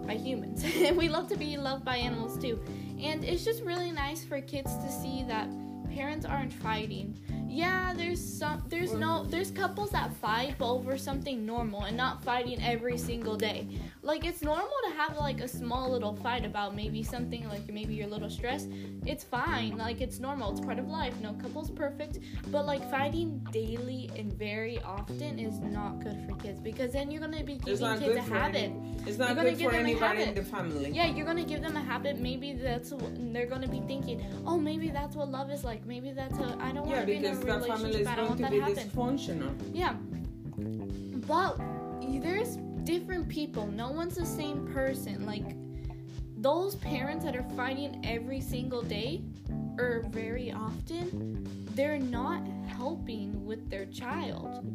by 0.05 0.13
humans. 0.13 0.63
And 0.63 0.97
we 1.03 1.09
love 1.09 1.27
to 1.29 1.37
be 1.37 1.57
loved 1.57 1.85
by 1.85 1.97
animals 1.97 2.37
too, 2.37 2.59
and 2.99 3.23
it's 3.23 3.43
just 3.43 3.63
really 3.63 3.91
nice 3.91 4.23
for 4.23 4.41
kids 4.41 4.75
to 4.77 4.91
see 4.91 5.23
that 5.27 5.49
parents 5.93 6.25
aren't 6.25 6.53
fighting. 6.53 7.17
Yeah, 7.47 7.93
there's 7.93 8.23
some 8.23 8.63
there's 8.67 8.93
no 8.93 9.25
there's 9.25 9.51
couples 9.51 9.91
that 9.91 10.13
fight 10.15 10.55
over 10.61 10.97
something 10.97 11.45
normal 11.45 11.83
and 11.83 11.97
not 11.97 12.23
fighting 12.23 12.63
every 12.63 12.97
single 12.97 13.35
day. 13.35 13.67
Like 14.03 14.25
it's 14.25 14.41
normal 14.41 14.71
to 14.89 14.95
have 14.95 15.15
like 15.17 15.41
a 15.41 15.47
small 15.47 15.91
little 15.91 16.15
fight 16.15 16.43
about 16.43 16.75
maybe 16.75 17.03
something 17.03 17.47
like 17.47 17.71
maybe 17.71 17.93
you're 17.93 18.07
a 18.07 18.09
little 18.09 18.31
stressed. 18.31 18.67
It's 19.05 19.23
fine. 19.23 19.77
Like 19.77 20.01
it's 20.01 20.19
normal. 20.19 20.51
It's 20.51 20.59
part 20.59 20.79
of 20.79 20.87
life. 20.87 21.13
No 21.21 21.33
couple's 21.33 21.69
perfect, 21.69 22.17
but 22.47 22.65
like 22.65 22.89
fighting 22.89 23.45
daily 23.51 24.09
and 24.15 24.33
very 24.33 24.79
often 24.81 25.37
is 25.37 25.59
not 25.59 25.99
good 26.03 26.17
for 26.27 26.35
kids 26.37 26.59
because 26.59 26.93
then 26.93 27.11
you're 27.11 27.19
going 27.21 27.37
to 27.37 27.43
be 27.43 27.57
giving 27.57 27.99
kids 27.99 28.15
a 28.17 28.21
habit. 28.21 28.71
any, 28.71 28.97
It's 29.05 29.19
not 29.19 29.27
You're 29.27 29.35
gonna 29.35 29.49
good 29.51 29.59
give 29.59 29.69
for 29.71 29.77
them 29.77 29.85
a 29.85 29.89
anybody 29.89 30.23
in 30.23 30.33
the 30.33 30.43
family. 30.43 30.89
Yeah, 30.91 31.05
you're 31.05 31.25
gonna 31.25 31.43
give 31.45 31.61
them 31.61 31.77
a 31.77 31.81
habit. 31.81 32.17
Maybe 32.17 32.53
that's 32.53 32.91
what 32.91 33.11
they're 33.33 33.45
gonna 33.45 33.67
be 33.67 33.81
thinking. 33.81 34.25
Oh, 34.47 34.57
maybe 34.57 34.89
that's 34.89 35.15
what 35.15 35.29
love 35.29 35.51
is 35.51 35.63
like. 35.63 35.85
Maybe 35.85 36.11
that's 36.11 36.37
a. 36.39 36.57
I 36.59 36.71
don't 36.71 36.87
want 36.87 36.89
Yeah, 36.89 36.99
to 37.01 37.05
be 37.05 37.15
in 37.17 37.25
a 37.25 37.29
because 37.35 37.39
the 37.39 37.45
family 37.45 37.69
relationship. 37.69 38.01
is 38.01 38.07
I 38.07 38.15
don't 38.15 38.25
want 38.29 38.37
to 38.37 38.43
that 38.43 38.51
be 38.51 38.57
to 38.57 38.63
happen. 38.65 38.89
dysfunctional. 38.89 39.53
Yeah, 39.73 39.93
but 41.27 41.59
there's 42.23 42.57
different 42.83 43.27
people. 43.29 43.67
No 43.67 43.91
one's 43.91 44.15
the 44.15 44.25
same 44.25 44.67
person. 44.67 45.25
Like 45.25 45.55
those 46.37 46.75
parents 46.75 47.23
that 47.25 47.35
are 47.35 47.47
fighting 47.55 48.01
every 48.03 48.41
single 48.41 48.81
day 48.81 49.21
or 49.77 50.03
very 50.09 50.51
often, 50.51 51.47
they're 51.75 51.99
not 51.99 52.43
helping 52.67 53.45
with 53.45 53.69
their 53.69 53.85
child. 53.85 54.65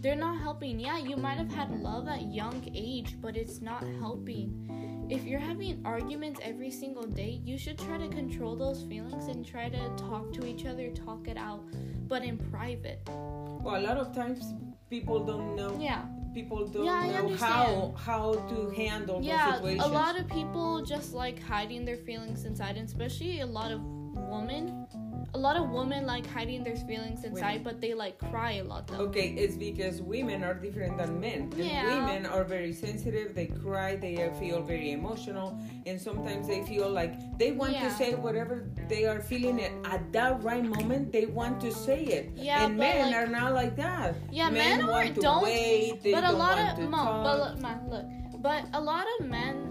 They're 0.00 0.16
not 0.16 0.38
helping. 0.38 0.78
Yeah, 0.78 0.98
you 0.98 1.16
might 1.16 1.38
have 1.38 1.52
had 1.52 1.70
love 1.80 2.08
at 2.08 2.32
young 2.32 2.70
age, 2.74 3.16
but 3.20 3.36
it's 3.36 3.60
not 3.60 3.82
helping. 3.98 5.06
If 5.10 5.24
you're 5.24 5.40
having 5.40 5.82
arguments 5.84 6.40
every 6.42 6.70
single 6.70 7.04
day, 7.04 7.40
you 7.44 7.58
should 7.58 7.78
try 7.78 7.98
to 7.98 8.08
control 8.08 8.56
those 8.56 8.82
feelings 8.82 9.26
and 9.26 9.46
try 9.46 9.68
to 9.68 9.96
talk 9.96 10.32
to 10.34 10.46
each 10.46 10.64
other, 10.64 10.90
talk 10.90 11.28
it 11.28 11.36
out, 11.36 11.62
but 12.08 12.22
in 12.24 12.38
private. 12.38 13.00
Well, 13.06 13.76
a 13.76 13.82
lot 13.82 13.98
of 13.98 14.14
times 14.14 14.54
people 14.88 15.24
don't 15.24 15.56
know. 15.56 15.76
Yeah. 15.80 16.04
People 16.34 16.66
don't 16.66 16.84
Yeah, 16.84 17.06
know 17.06 17.28
how 17.36 17.94
how 17.96 18.34
to 18.34 18.70
handle 18.70 19.16
those 19.18 19.26
Yeah, 19.26 19.54
situations. 19.54 19.84
a 19.84 19.88
lot 19.88 20.18
of 20.18 20.26
people 20.28 20.84
just 20.84 21.14
like 21.14 21.40
hiding 21.40 21.84
their 21.84 21.96
feelings 21.96 22.44
inside, 22.44 22.76
and 22.76 22.88
especially 22.88 23.40
a 23.40 23.46
lot 23.46 23.70
of 23.70 23.80
women. 23.82 24.86
A 25.34 25.38
lot 25.38 25.56
of 25.56 25.68
women 25.70 26.06
like 26.06 26.24
hiding 26.26 26.62
their 26.62 26.76
feelings 26.76 27.24
inside, 27.24 27.64
but 27.64 27.80
they 27.80 27.92
like 27.92 28.18
cry 28.18 28.52
a 28.52 28.64
lot 28.64 28.86
though. 28.86 28.98
Okay, 29.10 29.30
it's 29.36 29.56
because 29.56 30.00
women 30.00 30.44
are 30.44 30.54
different 30.54 30.96
than 30.96 31.18
men. 31.18 31.52
Yeah. 31.56 32.06
women 32.06 32.24
are 32.24 32.44
very 32.44 32.72
sensitive, 32.72 33.34
they 33.34 33.46
cry, 33.46 33.96
they 33.96 34.22
uh, 34.22 34.32
feel 34.34 34.62
very 34.62 34.92
emotional, 34.92 35.58
and 35.86 36.00
sometimes 36.00 36.46
they 36.46 36.62
feel 36.62 36.88
like 36.88 37.14
they 37.36 37.50
want 37.50 37.72
Yeah. 37.72 37.88
to 37.88 37.90
say 37.96 38.14
whatever 38.14 38.68
they 38.88 39.06
are 39.06 39.20
feeling 39.20 39.60
at, 39.60 39.72
at 39.92 40.12
that 40.12 40.40
right 40.44 40.64
moment, 40.64 41.10
they 41.10 41.26
want 41.26 41.60
to 41.62 41.72
say 41.72 42.04
it. 42.04 42.30
Yeah, 42.36 42.64
and 42.66 42.78
but, 42.78 42.84
men 42.86 43.06
like- 43.10 43.16
are 43.16 43.26
not 43.26 43.54
like 43.54 43.74
that. 43.76 44.14
Yeah, 44.30 44.50
men, 44.50 44.78
men 44.78 44.86
want 44.86 45.10
are- 45.10 45.14
to 45.14 45.20
don't- 45.20 45.42
wait, 45.42 46.00
they 46.04 46.12
but 46.12 46.22
a 46.22 46.28
don't 46.28 46.38
lot 46.38 46.56
want 46.58 46.70
of 46.70 46.76
to 46.78 46.88
mom, 46.88 47.06
talk. 47.06 47.24
but 47.24 47.36
look, 47.42 47.60
ma, 47.60 47.72
look, 47.90 48.06
but 48.40 48.64
a 48.72 48.80
lot 48.80 49.04
of 49.18 49.26
men, 49.26 49.63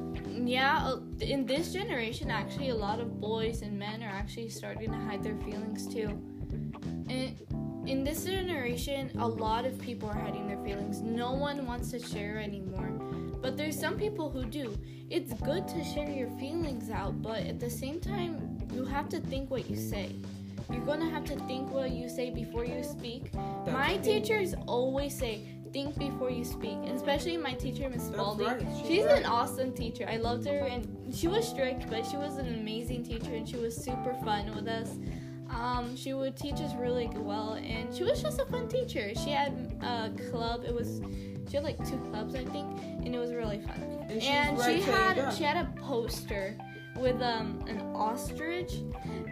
yeah, 0.49 0.95
in 1.19 1.45
this 1.45 1.73
generation, 1.73 2.31
actually, 2.31 2.69
a 2.69 2.75
lot 2.75 2.99
of 2.99 3.19
boys 3.19 3.61
and 3.61 3.77
men 3.77 4.03
are 4.03 4.09
actually 4.09 4.49
starting 4.49 4.91
to 4.91 4.97
hide 4.97 5.23
their 5.23 5.37
feelings 5.37 5.87
too. 5.87 6.09
And 7.09 7.37
in 7.85 8.03
this 8.03 8.25
generation, 8.25 9.11
a 9.19 9.27
lot 9.27 9.65
of 9.65 9.79
people 9.79 10.09
are 10.09 10.19
hiding 10.19 10.47
their 10.47 10.63
feelings. 10.63 11.01
No 11.01 11.33
one 11.33 11.65
wants 11.65 11.91
to 11.91 11.99
share 11.99 12.39
anymore. 12.39 12.87
But 13.41 13.57
there's 13.57 13.77
some 13.77 13.97
people 13.97 14.29
who 14.29 14.45
do. 14.45 14.77
It's 15.09 15.33
good 15.33 15.67
to 15.67 15.83
share 15.83 16.09
your 16.09 16.29
feelings 16.39 16.89
out, 16.89 17.21
but 17.21 17.39
at 17.39 17.59
the 17.59 17.69
same 17.69 17.99
time, 17.99 18.57
you 18.73 18.85
have 18.85 19.09
to 19.09 19.19
think 19.19 19.51
what 19.51 19.69
you 19.69 19.75
say. 19.75 20.15
You're 20.71 20.85
gonna 20.85 21.09
have 21.09 21.25
to 21.25 21.35
think 21.41 21.69
what 21.71 21.91
you 21.91 22.07
say 22.07 22.29
before 22.29 22.65
you 22.65 22.83
speak. 22.83 23.31
That's 23.33 23.71
my 23.71 23.97
teachers 23.97 24.55
always 24.65 25.13
say, 25.13 25.41
think 25.73 25.97
before 25.97 26.29
you 26.29 26.45
speak. 26.45 26.77
And 26.83 26.91
especially 26.91 27.35
my 27.37 27.53
teacher, 27.53 27.89
Miss 27.89 28.03
Spalding. 28.03 28.47
right, 28.47 28.61
she's 28.77 28.87
She's 28.87 29.05
right. 29.05 29.17
an 29.19 29.25
awesome 29.25 29.73
teacher. 29.73 30.05
I 30.07 30.17
loved 30.17 30.45
her, 30.47 30.59
and 30.59 31.13
she 31.13 31.27
was 31.27 31.47
strict, 31.47 31.89
but 31.89 32.05
she 32.05 32.15
was 32.17 32.37
an 32.37 32.47
amazing 32.53 33.03
teacher, 33.03 33.33
and 33.33 33.47
she 33.47 33.57
was 33.57 33.75
super 33.75 34.13
fun 34.23 34.53
with 34.55 34.67
us. 34.67 34.91
Um, 35.49 35.95
she 35.95 36.13
would 36.13 36.35
teach 36.37 36.55
us 36.61 36.73
really 36.75 37.09
well, 37.13 37.53
and 37.55 37.93
she 37.93 38.03
was 38.03 38.21
just 38.21 38.39
a 38.39 38.45
fun 38.45 38.67
teacher. 38.67 39.13
She 39.15 39.31
had 39.31 39.51
a 39.81 40.11
club. 40.31 40.63
It 40.65 40.73
was 40.73 41.01
she 41.49 41.57
had 41.57 41.63
like 41.63 41.77
two 41.89 41.97
clubs, 42.09 42.33
I 42.35 42.45
think, 42.45 42.79
and 43.03 43.13
it 43.13 43.19
was 43.19 43.33
really 43.33 43.59
fun. 43.59 43.81
And 44.09 44.21
And 44.23 44.61
she 44.63 44.81
had 44.81 45.31
she 45.33 45.43
had 45.43 45.57
a 45.57 45.69
poster 45.81 46.55
with 46.97 47.21
um 47.21 47.63
an 47.67 47.79
ostrich 47.95 48.71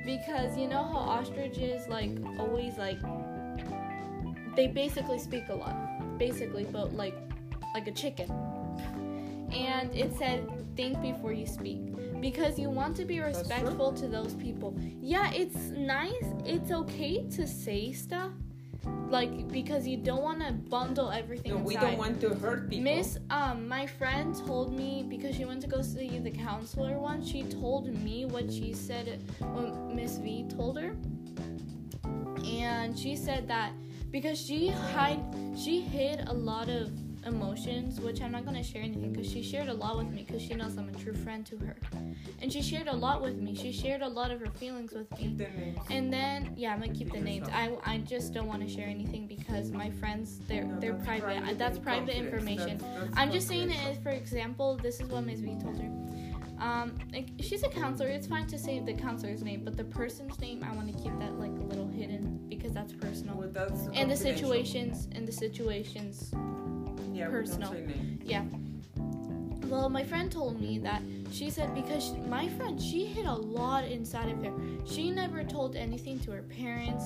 because 0.05 0.57
you 0.57 0.67
know 0.67 0.83
how 0.83 0.97
ostriches 0.97 1.87
like 1.87 2.11
always 2.39 2.77
like 2.77 2.99
they 4.55 4.67
basically 4.67 5.17
speak 5.19 5.47
a 5.49 5.55
lot, 5.55 5.75
basically, 6.21 6.65
but 6.77 6.93
like 6.93 7.17
like 7.75 7.87
a 7.87 7.95
chicken. 8.03 8.29
And 9.69 9.87
it 10.03 10.11
said, 10.21 10.39
"Think 10.77 11.01
before 11.01 11.33
you 11.41 11.47
speak." 11.59 11.81
Because 12.29 12.59
you 12.63 12.69
want 12.69 12.93
to 13.01 13.05
be 13.13 13.17
respectful 13.19 13.89
to 14.01 14.05
those 14.07 14.33
people. 14.35 14.69
Yeah, 15.01 15.27
it's 15.41 15.61
nice. 15.93 16.27
It's 16.45 16.71
okay 16.81 17.15
to 17.37 17.47
say 17.47 17.81
stuff, 18.05 18.31
like 19.17 19.33
because 19.59 19.87
you 19.91 19.97
don't 20.09 20.23
want 20.29 20.39
to 20.45 20.51
bundle 20.75 21.09
everything 21.21 21.53
No, 21.53 21.57
we 21.57 21.73
inside. 21.73 21.87
don't 21.87 21.97
want 22.05 22.21
to 22.25 22.29
hurt 22.43 22.69
people. 22.69 22.83
Miss, 22.89 23.17
um, 23.39 23.67
my 23.67 23.85
friend 23.99 24.27
told 24.45 24.67
me 24.81 24.91
because 25.13 25.33
she 25.37 25.45
went 25.45 25.61
to 25.65 25.69
go 25.75 25.81
see 25.81 26.19
the 26.29 26.35
counselor 26.49 26.95
once. 27.09 27.23
She 27.33 27.41
told 27.61 27.83
me 28.05 28.17
what 28.33 28.45
she 28.57 28.69
said, 28.87 29.07
what 29.55 29.71
Miss 29.97 30.13
V 30.23 30.45
told 30.57 30.75
her, 30.83 30.91
and 32.45 32.89
she 33.03 33.15
said 33.15 33.47
that 33.55 33.71
because 34.11 34.39
she 34.39 34.67
hide, 34.69 35.19
she 35.57 35.81
hid 35.81 36.27
a 36.27 36.33
lot 36.33 36.69
of 36.69 36.91
emotions, 37.25 37.99
which 37.99 38.19
I'm 38.19 38.31
not 38.31 38.45
gonna 38.45 38.63
share 38.63 38.81
anything 38.81 39.13
because 39.13 39.31
she 39.31 39.43
shared 39.43 39.67
a 39.67 39.73
lot 39.73 39.95
with 39.97 40.07
me 40.09 40.23
because 40.27 40.41
she 40.41 40.55
knows 40.55 40.75
I'm 40.77 40.89
a 40.89 40.97
true 40.97 41.13
friend 41.13 41.45
to 41.47 41.57
her, 41.59 41.77
and 42.41 42.51
she 42.51 42.61
shared 42.63 42.87
a 42.87 42.95
lot 42.95 43.21
with 43.21 43.35
me. 43.37 43.53
She 43.55 43.71
shared 43.71 44.01
a 44.01 44.07
lot 44.07 44.31
of 44.31 44.39
her 44.39 44.47
feelings 44.47 44.91
with 44.91 45.09
me. 45.19 45.35
The 45.37 45.43
names. 45.49 45.77
And 45.91 46.11
then 46.11 46.53
yeah, 46.57 46.73
I'm 46.73 46.79
gonna 46.79 46.93
keep 46.93 47.09
the 47.09 47.15
Keep 47.17 47.23
names. 47.23 47.47
yourself. 47.47 47.79
I, 47.85 47.93
I 47.93 47.97
just 47.99 48.33
don't 48.33 48.47
want 48.47 48.63
to 48.63 48.67
share 48.67 48.87
anything 48.87 49.27
because 49.27 49.69
my 49.71 49.91
friends 49.91 50.39
they're 50.47 50.63
No, 50.63 50.79
they're 50.79 50.93
that's 50.93 51.05
private. 51.05 51.43
Uh, 51.43 51.53
That's 51.57 51.77
private 51.77 52.07
confidence. 52.15 52.25
information. 52.33 52.77
That's- 52.79 52.99
that's 53.07 53.17
I'm 53.17 53.31
just 53.31 53.47
saying 53.47 53.69
it 53.69 54.01
for 54.01 54.09
example, 54.09 54.77
this 54.77 54.99
is 54.99 55.07
what 55.09 55.23
Ms. 55.23 55.41
V 55.41 55.55
told 55.61 55.77
her. 55.79 55.89
Um, 56.61 56.93
she's 57.39 57.63
a 57.63 57.69
counselor. 57.69 58.09
It's 58.09 58.27
fine 58.27 58.45
to 58.47 58.57
say 58.57 58.79
the 58.79 58.93
counselor's 58.93 59.41
name, 59.41 59.63
but 59.65 59.75
the 59.75 59.83
person's 59.83 60.39
name 60.39 60.63
I 60.63 60.73
want 60.75 60.95
to 60.95 61.03
keep 61.03 61.17
that 61.19 61.39
like 61.39 61.51
a 61.51 61.63
little 61.63 61.87
hidden 61.87 62.39
because 62.49 62.71
that's 62.71 62.93
personal. 62.93 63.35
Well, 63.35 63.49
that's 63.51 63.87
And 63.93 64.09
the 64.11 64.15
situations 64.15 65.07
and 65.13 65.27
the 65.27 65.31
situations 65.31 66.31
yeah, 67.13 67.29
personal. 67.29 67.73
names. 67.73 68.21
Well, 69.71 69.87
my 69.87 70.03
friend 70.03 70.29
told 70.29 70.59
me 70.59 70.79
that 70.79 71.01
she 71.31 71.49
said 71.49 71.73
because 71.73 72.11
my 72.27 72.49
friend 72.49 72.79
she 72.79 73.05
hid 73.05 73.25
a 73.25 73.33
lot 73.33 73.85
inside 73.85 74.29
of 74.29 74.43
her. 74.43 74.51
She 74.85 75.09
never 75.09 75.45
told 75.45 75.77
anything 75.77 76.19
to 76.19 76.31
her 76.31 76.41
parents. 76.41 77.05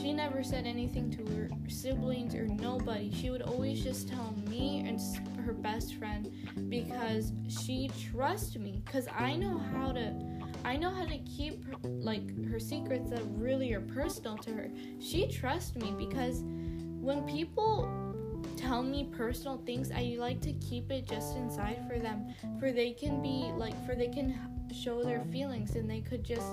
She 0.00 0.12
never 0.12 0.44
said 0.44 0.64
anything 0.64 1.10
to 1.10 1.34
her 1.34 1.50
siblings 1.68 2.36
or 2.36 2.46
nobody. 2.46 3.12
She 3.12 3.30
would 3.30 3.42
always 3.42 3.82
just 3.82 4.08
tell 4.08 4.32
me 4.48 4.84
and 4.86 5.00
her 5.44 5.52
best 5.52 5.96
friend 5.96 6.30
because 6.68 7.32
she 7.48 7.90
trusts 8.12 8.54
me 8.54 8.80
cuz 8.86 9.08
I 9.12 9.34
know 9.34 9.58
how 9.58 9.90
to 9.90 10.14
I 10.64 10.76
know 10.76 10.90
how 10.90 11.04
to 11.04 11.18
keep 11.18 11.64
her, 11.64 11.74
like 11.82 12.48
her 12.48 12.60
secrets 12.60 13.10
that 13.10 13.22
really 13.30 13.72
are 13.74 13.80
personal 13.80 14.38
to 14.38 14.50
her. 14.52 14.70
She 15.00 15.26
trusts 15.26 15.74
me 15.74 15.92
because 15.98 16.44
when 17.00 17.24
people 17.24 18.03
tell 18.64 18.82
me 18.82 19.08
personal 19.16 19.58
things 19.66 19.90
i 19.90 20.16
like 20.18 20.40
to 20.40 20.52
keep 20.54 20.90
it 20.90 21.06
just 21.06 21.36
inside 21.36 21.78
for 21.86 21.98
them 21.98 22.34
for 22.58 22.72
they 22.72 22.92
can 22.92 23.20
be 23.20 23.50
like 23.56 23.74
for 23.86 23.94
they 23.94 24.08
can 24.08 24.38
show 24.72 25.02
their 25.02 25.22
feelings 25.32 25.76
and 25.76 25.88
they 25.88 26.00
could 26.00 26.24
just 26.24 26.46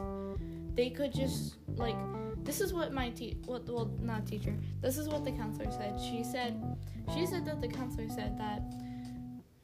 they 0.75 0.89
could 0.89 1.13
just 1.13 1.55
like 1.75 1.95
this 2.43 2.59
is 2.59 2.73
what 2.73 2.91
my 2.91 3.09
te- 3.09 3.37
what 3.45 3.67
well 3.67 3.91
not 4.01 4.25
teacher 4.25 4.55
this 4.81 4.97
is 4.97 5.07
what 5.07 5.23
the 5.23 5.31
counselor 5.31 5.71
said. 5.71 5.99
She 5.99 6.23
said 6.23 6.77
she 7.13 7.25
said 7.25 7.45
that 7.45 7.61
the 7.61 7.67
counselor 7.67 8.09
said 8.09 8.37
that 8.37 8.61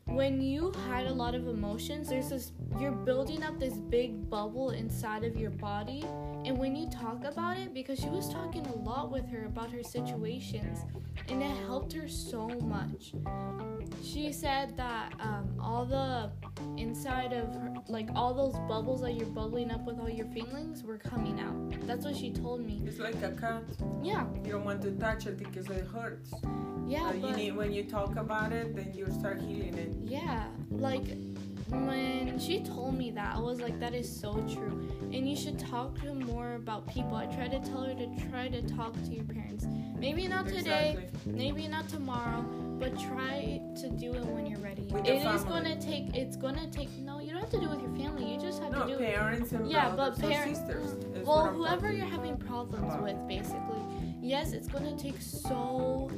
when 0.06 0.42
you 0.42 0.72
hide 0.88 1.08
a 1.08 1.14
lot 1.14 1.36
of 1.36 1.48
emotions 1.48 2.10
there's 2.10 2.30
this 2.30 2.52
you're 2.80 2.92
building 2.92 3.44
up 3.44 3.60
this 3.60 3.74
big 3.74 4.30
bubble 4.30 4.70
inside 4.72 5.24
of 5.24 5.36
your 5.36 5.52
body 5.52 6.04
and 6.48 6.58
when 6.58 6.76
you 6.76 6.88
talk 6.90 7.24
about 7.26 7.58
it 7.58 7.74
because 7.74 8.00
she 8.00 8.08
was 8.08 8.30
talking 8.32 8.66
a 8.68 8.76
lot 8.90 9.12
with 9.12 9.28
her 9.30 9.46
about 9.46 9.70
her 9.70 9.84
situations 9.84 10.80
and 11.30 11.44
it 11.44 11.52
helped 11.68 11.92
her 11.92 12.08
so 12.08 12.48
much 12.76 13.12
she 14.02 14.32
said 14.32 14.76
that 14.78 15.12
um, 15.20 15.46
all 15.60 15.86
the 15.86 16.32
inside 16.78 17.34
of 17.34 17.54
her 17.54 17.74
like 17.90 18.08
all 18.16 18.34
those 18.34 18.58
bubbles 18.68 19.02
that 19.02 19.14
you're 19.16 19.26
bubbling 19.42 19.70
up 19.72 19.84
with 19.86 20.00
all 20.00 20.10
your 20.10 20.28
feelings 20.28 20.84
were 20.84 20.98
coming 20.98 21.38
out 21.40 21.86
that's 21.86 22.06
what 22.06 22.16
she 22.16 22.32
told 22.32 22.66
me 22.66 22.82
It's 22.86 23.00
like 23.00 23.22
a 23.24 23.32
cat. 23.32 23.64
yeah 24.02 24.26
You 24.46 24.54
don't 24.54 24.64
want 24.66 24.82
to 24.84 24.92
touch 24.92 25.26
it 25.28 25.38
because 25.38 25.68
it 25.70 25.86
hurts. 25.94 26.32
yeah 26.88 27.10
Uh, 27.10 27.14
you 27.14 27.32
need 27.36 27.56
when 27.58 27.72
you 27.74 27.84
talk 27.84 28.16
about 28.16 28.52
it, 28.54 28.76
then 28.76 28.94
you 28.94 29.06
start 29.20 29.42
healing 29.42 29.74
it. 29.78 29.92
yeah 30.04 30.46
like 30.72 31.08
when 31.70 32.40
she 32.40 32.62
told 32.64 32.98
me 32.98 33.12
that, 33.12 33.36
I 33.36 33.40
was 33.40 33.60
like, 33.62 33.80
that 33.80 33.94
is 33.94 34.10
so 34.10 34.34
true. 34.54 34.88
And 35.14 35.30
you 35.30 35.36
should 35.36 35.58
talk 35.60 36.00
to 36.02 36.14
more 36.14 36.56
about 36.56 36.88
people. 36.88 37.16
I 37.16 37.26
try 37.28 37.48
to 37.48 37.60
tell 37.60 37.84
her 37.84 37.94
to 37.94 38.30
try 38.30 38.48
to 38.50 38.62
talk 38.62 38.94
to 38.94 39.10
your 39.14 39.24
parents. 39.26 39.66
Maybe 39.98 40.28
not 40.28 40.48
today, 40.48 40.96
Exactly. 41.00 41.34
maybe 41.34 41.68
not 41.68 41.88
tomorrow, 41.90 42.44
but 42.80 42.98
try 43.00 43.62
to 43.82 43.90
do 43.90 44.14
it 44.14 44.26
when 44.26 44.46
you're 44.46 44.60
ready. 44.60 44.84
With 44.92 45.06
It 45.08 45.26
is 45.26 45.44
gonna 45.44 45.80
take. 45.82 46.16
It's 46.16 46.36
gonna 46.38 46.70
take. 46.70 46.90
No, 47.00 47.20
you 47.20 47.32
don't 47.32 47.40
have 47.42 47.50
to 47.50 47.60
do 47.60 47.66
it 47.66 47.70
with 47.72 47.82
your 47.82 47.96
family. 47.96 48.32
You 48.34 48.40
just 48.40 48.62
have 48.62 48.72
No, 48.72 48.86
to 48.86 48.98
do 48.98 49.04
it. 49.04 49.16
parents 49.16 49.52
and 49.54 49.70
Yeah, 49.70 49.96
but 49.96 50.18
parents- 50.20 50.60
sisters. 50.60 50.96
Well, 51.26 51.48
whoever 51.48 51.92
you're 51.92 52.06
having 52.06 52.38
problems 52.38 52.94
with, 53.02 53.18
basically. 53.28 53.82
Yes, 54.22 54.52
it's 54.54 54.68
gonna 54.68 54.96
take 54.98 55.20
so 55.22 56.10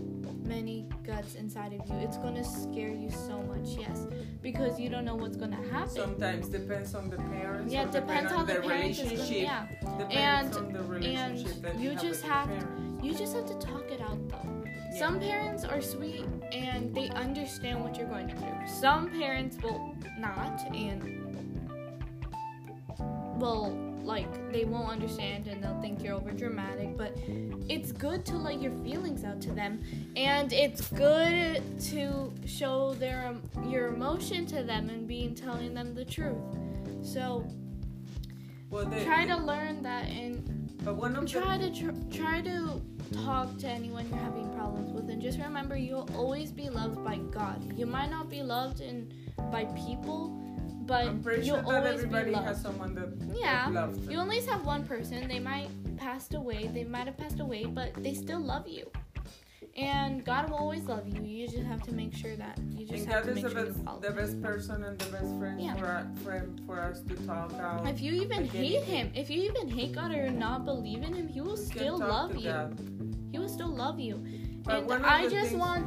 many 0.49 0.85
guts 1.05 1.35
inside 1.35 1.71
of 1.73 1.87
you. 1.87 1.95
It's 2.05 2.17
gonna 2.17 2.43
scare 2.43 2.89
you 2.91 3.09
so 3.11 3.37
much. 3.43 3.77
Yes, 3.77 4.07
because 4.41 4.79
you 4.79 4.89
don't 4.89 5.05
know 5.05 5.15
what's 5.15 5.37
gonna 5.37 5.63
happen. 5.71 5.89
Sometimes 5.89 6.49
depends 6.49 6.95
on 6.95 7.09
the 7.09 7.17
parents. 7.17 7.71
yeah, 7.71 7.85
depends 7.85 8.31
on 8.33 8.45
the, 8.47 8.55
the 8.55 8.59
parents 8.61 8.97
gonna. 8.99 9.09
relationship. 9.11 9.43
Yeah, 9.43 9.67
Depends 9.97 10.57
And- 10.57 10.65
on 10.67 10.73
the 10.73 10.83
relationship 10.83 11.61
that 11.61 11.75
you 11.77 11.83
you 11.83 11.89
have 11.91 12.01
just 12.01 12.21
have- 12.23 12.47
parents. 12.47 13.03
you 13.05 13.13
just 13.13 13.33
have 13.35 13.45
to 13.45 13.57
talk 13.59 13.85
it 13.91 14.01
out 14.01 14.19
though. 14.29 14.63
Yeah. 14.65 14.99
Some 14.99 15.19
parents 15.19 15.63
are 15.63 15.81
sweet 15.81 16.25
and 16.51 16.93
they 16.95 17.09
understand 17.09 17.83
what 17.83 17.95
you're 17.95 18.07
going 18.07 18.29
through. 18.29 18.67
Some 18.67 19.09
parents 19.11 19.55
will 19.63 19.95
not 20.19 20.59
and 20.75 20.99
will 23.39 23.69
like 24.09 24.51
they 24.51 24.65
won't 24.65 24.89
understand 24.89 25.47
and 25.47 25.63
they'll 25.63 25.79
think 25.81 26.03
you're 26.03 26.15
over 26.15 26.31
dramatic, 26.31 26.97
but 26.97 27.15
it's 27.69 27.91
good 27.91 28.25
to 28.25 28.37
let 28.37 28.59
your 28.59 28.71
feelings 28.83 29.23
out 29.23 29.39
to 29.39 29.51
them 29.51 29.79
and 30.15 30.51
it's 30.51 30.87
good 30.89 31.61
to 31.79 32.33
show 32.45 32.95
their 32.95 33.27
um, 33.27 33.41
your 33.71 33.87
emotion 33.89 34.47
to 34.47 34.63
them 34.63 34.89
and 34.89 35.07
being 35.07 35.35
telling 35.35 35.75
them 35.75 35.93
the 35.93 36.03
truth. 36.03 36.41
So 37.03 37.45
Well, 38.71 38.85
the, 38.85 39.03
try 39.05 39.25
to 39.27 39.37
learn 39.37 39.83
that 39.83 40.05
and 40.09 40.43
but 40.83 40.95
one 40.95 41.15
of 41.15 41.21
the 41.21 41.29
try 41.39 41.57
to 41.59 41.69
tr- 41.71 42.17
try 42.17 42.41
to 42.41 42.81
talk 43.23 43.57
to 43.59 43.67
anyone 43.67 44.07
you're 44.09 44.17
having 44.17 44.49
problems 44.55 44.91
with 44.91 45.09
and 45.09 45.21
just 45.21 45.37
remember 45.37 45.75
you'll 45.75 46.09
always 46.15 46.51
be 46.51 46.69
loved 46.69 47.03
by 47.03 47.17
god 47.31 47.59
you 47.77 47.85
might 47.85 48.09
not 48.09 48.29
be 48.29 48.41
loved 48.41 48.79
in 48.81 49.11
by 49.51 49.65
people 49.85 50.31
but 50.89 51.05
I'm 51.07 51.21
pretty 51.23 51.45
you'll 51.45 51.57
sure 51.63 51.71
that 51.71 51.85
always 51.85 51.93
everybody 52.03 52.25
be 52.25 52.31
loved 52.35 52.47
has 52.47 52.61
someone 52.61 52.95
that 52.95 53.09
yeah 53.45 53.67
loves 53.71 53.99
them. 53.99 54.11
you 54.11 54.17
always 54.19 54.45
have 54.47 54.65
one 54.65 54.83
person 54.85 55.27
they 55.27 55.39
might 55.39 55.69
passed 55.97 56.33
away 56.33 56.67
they 56.73 56.83
might 56.83 57.05
have 57.05 57.17
passed 57.17 57.39
away 57.39 57.65
but 57.65 57.93
they 58.03 58.13
still 58.13 58.39
love 58.39 58.67
you 58.67 58.85
and 59.77 60.25
god 60.25 60.49
will 60.49 60.57
always 60.57 60.83
love 60.85 61.05
you 61.07 61.21
you 61.23 61.47
just 61.47 61.63
have 61.73 61.81
to 61.83 61.93
make 61.93 62.13
sure 62.13 62.35
that 62.35 62.57
you 62.75 62.85
just 62.87 63.03
and 63.03 63.13
have 63.13 63.23
God 63.23 63.25
to 63.25 63.29
is 63.31 63.35
make 63.35 63.43
the 63.45 63.49
sure 63.51 63.59
you 63.67 63.71
best, 63.73 63.85
follow 63.85 63.99
the 63.99 64.11
best 64.11 64.41
person 64.41 64.83
and 64.83 64.97
the 64.99 65.11
best 65.11 65.31
friend 65.37 65.61
Yeah. 65.61 65.75
for 65.75 65.85
our, 65.85 66.07
friend 66.23 66.61
for 66.65 66.79
us 66.81 67.01
to 67.01 67.15
talk 67.27 67.53
out. 67.53 67.87
if 67.87 68.01
you 68.01 68.13
even 68.13 68.41
Like 68.43 68.51
hate 68.51 68.75
anything. 68.77 68.95
him 68.95 69.11
if 69.15 69.29
you 69.29 69.43
even 69.43 69.67
hate 69.69 69.91
god 69.93 70.11
or 70.11 70.29
not 70.31 70.65
believe 70.65 71.03
in 71.03 71.13
him 71.13 71.27
he 71.27 71.39
will 71.41 71.55
can 71.55 71.65
still 71.77 71.97
love 71.99 72.35
you 72.35 72.49
God. 72.51 72.79
he 73.31 73.37
will 73.37 73.49
still 73.49 73.69
love 73.83 73.99
you 73.99 74.15
But 74.63 74.89
and 74.89 75.05
I 75.05 75.23
just 75.29 75.49
things- 75.51 75.59
want 75.65 75.85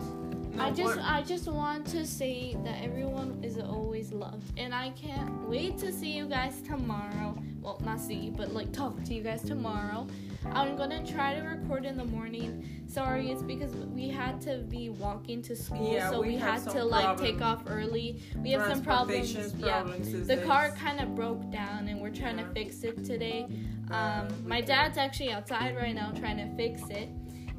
No, 0.55 0.65
I 0.65 0.71
just 0.71 0.97
one- 0.97 1.05
I 1.05 1.23
just 1.23 1.49
want 1.49 1.87
to 1.89 2.07
say 2.07 2.57
that 2.65 2.83
everyone 2.83 3.39
is 3.43 3.59
always 3.59 4.13
loved 4.13 4.59
and 4.59 4.75
I 4.75 4.91
can't 4.91 5.49
wait 5.49 5.79
to 5.79 5.91
see 5.93 6.13
you 6.17 6.27
guys 6.27 6.61
tomorrow. 6.63 7.37
Well, 7.63 7.81
not 7.85 8.01
see 8.01 8.31
but 8.31 8.53
like 8.53 8.73
talk 8.73 9.03
to 9.05 9.15
you 9.15 9.23
guys 9.23 9.43
tomorrow. 9.43 10.07
I'm 10.51 10.77
gonna 10.77 11.07
try 11.07 11.35
to 11.35 11.41
record 11.43 11.85
in 11.85 11.97
the 11.97 12.05
morning. 12.05 12.83
Sorry, 12.89 13.31
it's 13.31 13.43
because 13.43 13.73
we 13.75 14.09
had 14.09 14.41
to 14.43 14.59
be 14.69 14.91
walking 14.91 15.41
to 15.43 15.57
school, 15.57 15.95
Yeah, 15.95 16.11
so 16.11 16.21
we 16.21 16.29
we, 16.31 16.37
had 16.37 16.63
to 16.71 16.85
like 16.85 17.05
problem- 17.05 17.27
take 17.27 17.41
off 17.41 17.63
early. 17.69 18.21
We 18.37 18.51
have 18.51 18.67
some 18.71 18.83
problems. 18.85 19.33
Transportation 19.33 19.67
Yeah. 20.13 20.25
The 20.27 20.37
days. 20.37 20.45
car 20.47 20.71
kind 20.73 21.01
of 21.01 21.15
broke 21.15 21.49
down 21.51 21.89
and 21.89 22.01
we're 22.01 22.11
trying 22.11 22.39
Yeah. 22.39 22.49
to 22.49 22.53
fix 22.53 22.83
it 22.83 23.05
today. 23.05 23.47
Um, 23.91 24.29
my 24.47 24.61
dad's 24.61 24.99
actually 24.99 25.31
outside 25.33 25.77
right 25.77 25.95
now 25.95 26.11
trying 26.13 26.37
to 26.39 26.55
fix 26.57 26.83
it, 26.91 27.09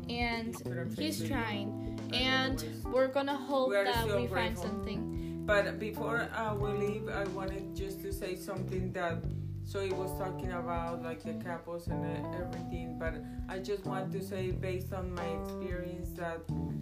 and 0.10 0.56
he's 0.98 1.24
trying. 1.24 1.83
And 2.14 2.64
we're 2.86 3.08
gonna 3.08 3.36
hope 3.36 3.70
We 3.70 3.76
are 3.76 3.86
that 3.86 4.16
we 4.16 4.28
find 4.28 4.58
something. 4.58 5.44
But 5.46 5.80
before 5.80 6.30
uh, 6.36 6.56
we 6.56 6.72
leave, 6.72 7.10
I 7.10 7.26
wanted 7.26 7.76
just 7.76 8.02
to 8.04 8.14
say 8.14 8.36
something 8.36 8.94
that 8.94 9.24
Zoe 9.66 9.92
was 9.92 10.18
talking 10.18 10.52
about 10.52 11.04
like 11.04 11.24
the 11.24 11.34
couples 11.34 11.88
and 11.88 12.04
uh, 12.04 12.38
everything. 12.38 12.98
But 13.00 13.16
I 13.50 13.60
just 13.60 13.86
want 13.86 14.12
to 14.14 14.22
say, 14.22 14.52
based 14.52 14.94
on 14.94 15.14
my 15.14 15.26
experience, 15.44 16.10
that 16.12 16.42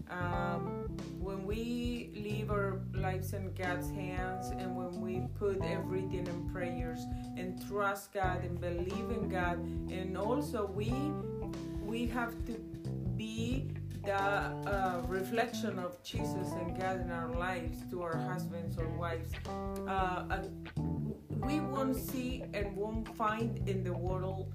um, 0.09 0.89
when 1.19 1.45
we 1.45 2.11
leave 2.15 2.51
our 2.51 2.81
lives 2.93 3.33
in 3.33 3.53
God's 3.53 3.89
hands 3.91 4.49
and 4.49 4.75
when 4.75 4.99
we 4.99 5.21
put 5.39 5.63
everything 5.63 6.27
in 6.27 6.49
prayers 6.51 7.05
and 7.37 7.65
trust 7.67 8.13
God 8.13 8.43
and 8.43 8.59
believe 8.59 9.09
in 9.09 9.29
God, 9.29 9.59
and 9.91 10.17
also 10.17 10.65
we 10.65 10.93
we 11.83 12.07
have 12.07 12.33
to 12.45 12.53
the 14.03 14.13
uh, 14.15 15.01
reflection 15.07 15.77
of 15.79 16.01
Jesus 16.03 16.51
and 16.59 16.79
God 16.79 17.01
in 17.01 17.11
our 17.11 17.29
lives 17.35 17.77
to 17.91 18.01
our 18.01 18.17
husbands 18.17 18.77
or 18.77 18.87
wives. 18.89 19.31
Uh, 19.87 20.43
we 21.45 21.59
won't 21.59 21.95
see 21.95 22.43
and 22.53 22.75
won't 22.75 23.07
find 23.15 23.67
in 23.67 23.83
the 23.83 23.93
world 23.93 24.53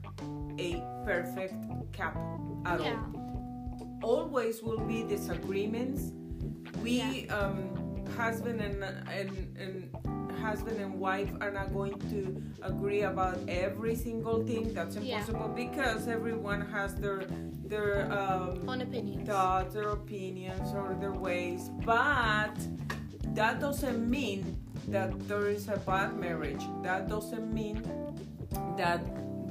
a 0.58 0.82
perfect 1.04 1.54
couple 1.92 2.62
at 2.66 2.80
Yeah. 2.80 3.02
all. 3.14 4.00
Always 4.02 4.62
will 4.62 4.80
be 4.80 5.02
disagreements. 5.04 6.12
We, 6.82 7.28
um, 7.28 8.04
husband 8.16 8.60
and, 8.60 8.82
and 9.10 9.56
and 9.58 10.15
husband 10.46 10.78
and 10.80 10.92
wife, 10.98 11.30
are 11.40 11.50
not 11.50 11.72
going 11.74 11.98
to 12.12 12.20
agree 12.62 13.02
about 13.02 13.36
every 13.48 13.94
single 13.96 14.38
thing. 14.44 14.72
That's 14.72 14.96
Yeah. 14.96 15.02
impossible 15.18 15.48
because 15.64 16.08
everyone 16.08 16.60
has 16.76 16.94
their 16.94 17.20
their 17.74 18.06
um, 18.12 18.62
On 18.68 18.80
opinions. 18.80 19.26
thoughts, 19.28 19.74
their 19.74 19.90
opinions, 20.00 20.68
or 20.72 20.94
their 21.02 21.16
ways, 21.28 21.62
but 21.84 22.54
that 23.34 23.58
doesn't 23.60 24.08
mean 24.08 24.40
that 24.94 25.10
there 25.28 25.48
is 25.56 25.66
a 25.68 25.76
bad 25.90 26.10
marriage. 26.16 26.64
That 26.86 27.08
doesn't 27.08 27.48
mean 27.52 27.82
that 28.76 29.00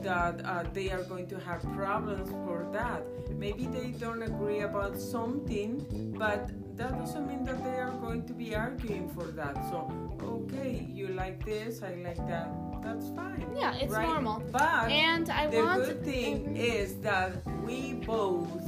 that 0.01 0.35
uh, 0.45 0.63
they 0.71 0.91
are 0.95 1.03
going 1.11 1.27
to 1.33 1.37
have 1.39 1.61
problems 1.73 2.29
for 2.45 2.59
that. 2.71 3.01
Maybe 3.43 3.65
they 3.77 3.89
don't 4.03 4.21
agree 4.21 4.61
about 4.61 4.93
something, 4.99 5.71
but 6.17 6.41
that 6.77 6.93
doesn't 7.01 7.25
mean 7.27 7.43
that 7.45 7.59
they 7.63 7.77
are 7.85 7.95
going 8.05 8.23
to 8.27 8.33
be 8.33 8.55
arguing 8.55 9.09
for 9.09 9.25
that. 9.39 9.55
So, 9.71 9.89
okay, 10.23 10.87
you 10.93 11.07
like 11.07 11.43
this, 11.45 11.81
I 11.81 11.95
like 11.95 12.17
that. 12.27 12.49
That's 12.81 13.09
fine. 13.09 13.47
Yeah, 13.55 13.75
it's 13.75 13.93
right? 13.93 14.07
normal. 14.07 14.43
But 14.51 14.89
And 14.91 15.29
I 15.29 15.47
the 15.47 15.63
want 15.63 15.85
good 15.85 16.03
thing 16.03 16.55
is 16.55 16.95
that 17.01 17.31
we 17.63 17.93
both 17.93 18.61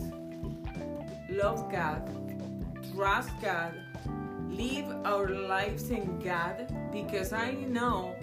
love 1.29 1.71
God, 1.71 2.01
trust 2.93 3.29
God, 3.41 3.73
live 4.49 4.88
our 5.05 5.29
lives 5.29 5.89
in 5.91 6.19
God 6.19 6.73
because 6.91 7.31
I 7.31 7.51
know 7.51 8.15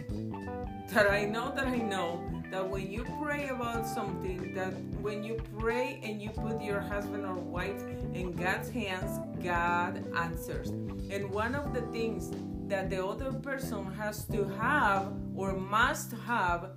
that 0.93 1.11
I 1.11 1.25
know 1.25 1.53
that 1.55 1.67
I 1.67 1.77
know 1.77 2.23
that 2.51 2.69
when 2.69 2.91
you 2.91 3.05
pray 3.21 3.49
about 3.49 3.87
something, 3.87 4.55
that 4.55 4.73
when 5.01 5.25
you 5.25 5.41
pray 5.59 6.01
and 6.03 6.21
you 6.23 6.31
put 6.31 6.63
your 6.63 6.81
husband 6.81 7.25
or 7.25 7.35
wife 7.35 7.83
in 8.15 8.33
God's 8.33 8.71
hands, 8.71 9.19
God 9.43 10.05
answers. 10.17 10.71
And 11.11 11.31
one 11.31 11.55
of 11.55 11.75
the 11.75 11.81
things 11.93 12.31
that 12.69 12.91
the 12.91 13.05
other 13.05 13.33
person 13.33 13.93
has 13.95 14.25
to 14.27 14.45
have 14.59 15.13
or 15.37 15.53
must 15.53 16.13
have 16.27 16.71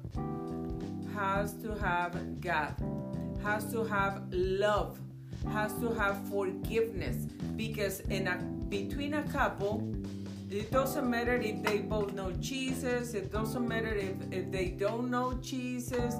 has 1.15 1.53
to 1.53 1.73
have 1.75 2.39
God, 2.41 2.75
has 3.43 3.71
to 3.71 3.83
have 3.83 4.21
love, 4.31 4.99
has 5.51 5.73
to 5.79 5.93
have 5.93 6.17
forgiveness. 6.29 7.25
Because 7.55 8.01
in 8.01 8.27
a 8.27 8.37
between 8.69 9.15
a 9.15 9.23
couple, 9.23 9.87
it 10.49 10.71
doesn't 10.71 11.09
matter 11.09 11.35
if 11.35 11.63
they 11.63 11.79
both 11.79 12.13
know 12.13 12.31
Jesus, 12.33 13.13
it 13.13 13.31
doesn't 13.31 13.67
matter 13.67 13.93
if, 13.93 14.15
if 14.31 14.51
they 14.51 14.67
don't 14.69 15.09
know 15.09 15.33
Jesus. 15.41 16.15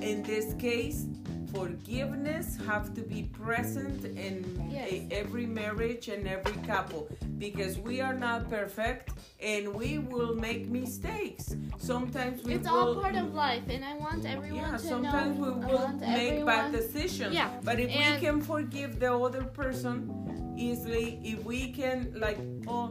In 0.00 0.22
this 0.22 0.54
case, 0.54 1.06
forgiveness 1.54 2.58
have 2.66 2.94
to 2.94 3.00
be 3.02 3.22
present 3.24 4.04
in 4.04 4.44
Yes. 4.70 4.92
a- 4.92 5.08
every 5.10 5.46
marriage 5.46 6.08
and 6.08 6.26
every 6.28 6.56
couple 6.66 7.08
because 7.38 7.78
we 7.78 8.00
are 8.00 8.14
not 8.14 8.48
perfect 8.50 9.10
and 9.42 9.72
we 9.74 9.98
will 9.98 10.34
make 10.34 10.68
mistakes. 10.68 11.54
Sometimes 11.78 12.42
we 12.42 12.54
It's 12.54 12.68
will 12.68 12.76
all 12.76 12.94
part 13.02 13.14
of 13.14 13.34
life, 13.34 13.62
and 13.70 13.84
I 13.84 13.94
want 13.96 14.24
everyone 14.26 14.56
yeah, 14.72 14.72
to 14.72 14.78
sometimes 14.78 15.38
know. 15.38 15.44
we 15.52 15.66
will 15.66 15.88
make 16.00 16.44
bad 16.44 16.72
decisions. 16.72 17.34
Yeah, 17.34 17.50
But 17.62 17.78
if 17.80 17.90
and- 17.90 18.14
we 18.20 18.26
can 18.26 18.40
forgive 18.40 18.98
the 18.98 19.12
other 19.14 19.44
person 19.44 20.54
easily, 20.56 21.20
if 21.22 21.44
we 21.44 21.72
can 21.72 22.12
like, 22.16 22.38
oh, 22.66 22.88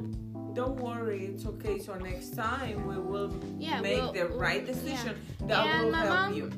don't 0.53 0.79
worry, 0.79 1.25
it's 1.25 1.45
okay. 1.45 1.77
So 1.79 1.95
next 1.95 2.29
time 2.35 2.87
we 2.87 2.97
will 2.97 3.31
Yeah, 3.59 3.81
make 3.81 3.97
we'll- 4.01 4.13
the 4.13 4.25
right 4.27 4.65
decision. 4.65 5.15
yeah. 5.41 5.47
That 5.47 5.65
and 5.67 5.85
will 5.85 5.91
my 5.91 5.97
help 6.05 6.15
mom 6.29 6.33
you. 6.33 6.51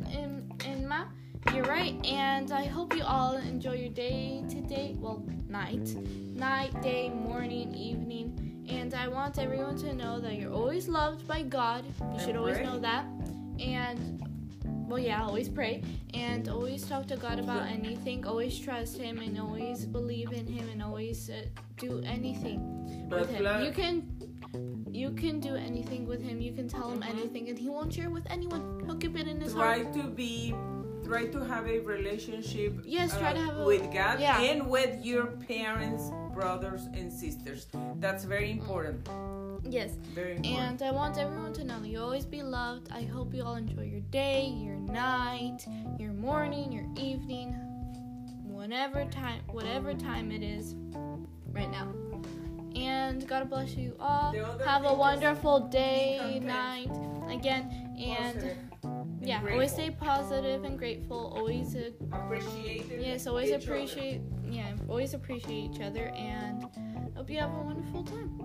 And, 1.46 1.56
and 1.56 1.56
ma, 1.56 1.56
you're 1.56 1.66
right. 1.66 2.06
And 2.06 2.52
I 2.52 2.66
hope 2.66 2.96
you 2.96 3.04
all 3.04 3.36
enjoy 3.38 3.74
your 3.74 3.90
day 3.90 4.44
today. 4.50 4.96
Well, 5.00 5.24
night, 5.48 5.88
night, 6.36 6.82
day, 6.82 7.10
morning, 7.10 7.74
evening. 7.76 8.66
And 8.70 8.94
I 8.94 9.08
want 9.08 9.40
everyone 9.40 9.78
to 9.80 9.94
know 9.94 10.20
that 10.20 10.36
you're 10.36 10.54
always 10.54 10.88
loved 10.88 11.28
by 11.28 11.42
God. 11.44 11.86
You 12.14 12.20
should 12.20 12.36
always 12.36 12.60
know 12.60 12.80
that. 12.80 13.06
And 13.60 14.24
well, 14.88 15.00
yeah, 15.00 15.24
always 15.24 15.50
pray 15.50 15.84
and 16.14 16.48
always 16.50 16.86
talk 16.88 17.08
to 17.08 17.16
God 17.18 17.40
about 17.40 17.68
anything. 17.68 18.26
Always 18.26 18.58
trust 18.60 18.98
Him 18.98 19.20
and 19.20 19.40
always 19.40 19.86
believe 19.86 20.32
in 20.32 20.48
Him 20.48 20.68
and 20.70 20.82
always 20.84 21.30
uh, 21.30 21.44
do 21.78 22.02
anything 22.06 23.08
with 23.10 23.30
Him. 23.30 23.64
You 23.64 23.72
can, 23.72 24.86
you 24.92 25.12
can 25.12 25.40
do 25.40 25.56
anything 25.56 26.08
with 26.08 26.22
Him. 26.24 26.42
You 26.42 26.54
can 26.54 26.68
tell 26.68 26.90
Him 26.92 27.02
Mhm. 27.02 27.10
anything, 27.10 27.50
and 27.50 27.58
He 27.60 27.70
won't 27.70 27.94
share 27.94 28.10
with 28.10 28.26
anyone. 28.32 28.82
He'll 28.86 28.98
keep 28.98 29.16
it 29.18 29.28
in 29.28 29.40
His 29.42 29.54
try 29.54 29.84
heart. 29.84 29.94
to 29.94 30.04
be 30.04 30.54
try 31.10 31.26
to 31.26 31.40
have 31.44 31.66
a 31.68 31.80
relationship 31.80 32.78
uh, 32.78 32.82
Yes, 32.86 33.18
try 33.18 33.34
to 33.34 33.40
have 33.40 33.58
a- 33.58 33.66
with 33.66 33.92
God 33.92 34.20
yeah. 34.20 34.40
and 34.42 34.70
with 34.70 35.04
your 35.04 35.26
parents, 35.26 36.12
brothers 36.34 36.86
and 36.94 37.12
sisters. 37.12 37.66
That's 38.00 38.24
very 38.24 38.52
important. 38.52 39.10
Yes. 39.68 39.92
Very 40.14 40.36
important. 40.38 40.82
And 40.82 40.84
I 40.84 40.92
want 40.92 41.18
everyone 41.18 41.54
to 41.54 41.64
know 41.64 41.80
that 41.80 41.88
you 41.88 42.00
always 42.00 42.26
be 42.26 42.44
loved. 42.44 42.92
I 42.92 43.02
hope 43.02 43.34
you 43.34 43.44
all 43.44 43.56
enjoy 43.56 43.86
your 43.86 44.06
day, 44.12 44.54
your 44.56 44.76
night, 44.76 45.66
your 46.00 46.14
morning, 46.14 46.72
your 46.72 46.86
evening, 46.96 47.54
whatever 48.46 49.04
time, 49.06 49.42
whatever 49.48 49.94
time 49.96 50.32
it 50.32 50.44
is 50.44 50.76
right 51.52 51.72
now. 51.72 51.88
And 52.76 53.28
God 53.28 53.50
bless 53.50 53.76
you 53.76 53.96
all. 54.00 54.32
Have 54.64 54.86
a 54.86 54.94
wonderful 54.94 55.60
day, 55.70 56.40
night, 56.40 56.92
again, 57.30 57.66
and 57.98 58.56
Positive 59.30 59.42
and 59.42 59.48
yeah, 59.48 59.54
always 59.54 59.72
stay 59.72 59.90
positive 59.92 60.64
and 60.64 60.78
grateful. 60.78 61.34
Always, 61.36 61.76
uh, 61.76 61.92
appreciate 62.12 62.92
it. 62.92 63.02
yes, 63.02 63.28
always 63.28 63.50
each 63.50 63.56
other. 63.56 63.64
appreciate, 63.66 64.22
yeah, 64.50 64.72
always 64.88 65.14
appreciate 65.14 65.72
each 65.72 65.82
other, 65.82 66.08
and 66.16 66.64
hope 67.16 67.30
you 67.30 67.40
have 67.40 67.54
a 67.54 67.62
wonderful 67.62 68.04
time. 68.04 68.42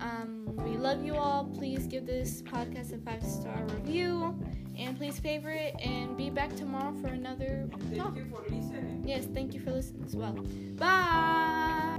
Um, 0.00 0.44
we 0.64 0.76
love 0.76 1.04
you 1.04 1.14
all. 1.14 1.44
Please 1.44 1.86
give 1.86 2.06
this 2.06 2.42
podcast 2.42 2.92
a 2.92 2.98
five 2.98 3.22
star 3.22 3.62
review, 3.74 4.34
and 4.78 4.96
please 4.96 5.18
favorite 5.18 5.74
and 5.82 6.16
be 6.16 6.30
back 6.30 6.54
tomorrow 6.56 6.94
for 7.00 7.08
another 7.08 7.68
Thank 7.80 7.96
talk. 7.96 8.16
you 8.16 8.24
for 8.26 8.42
listening. 8.42 9.04
Yes, 9.06 9.26
thank 9.32 9.54
you 9.54 9.60
for 9.60 9.70
listening 9.70 10.04
as 10.04 10.16
well. 10.16 10.32
Bye. 10.76 11.98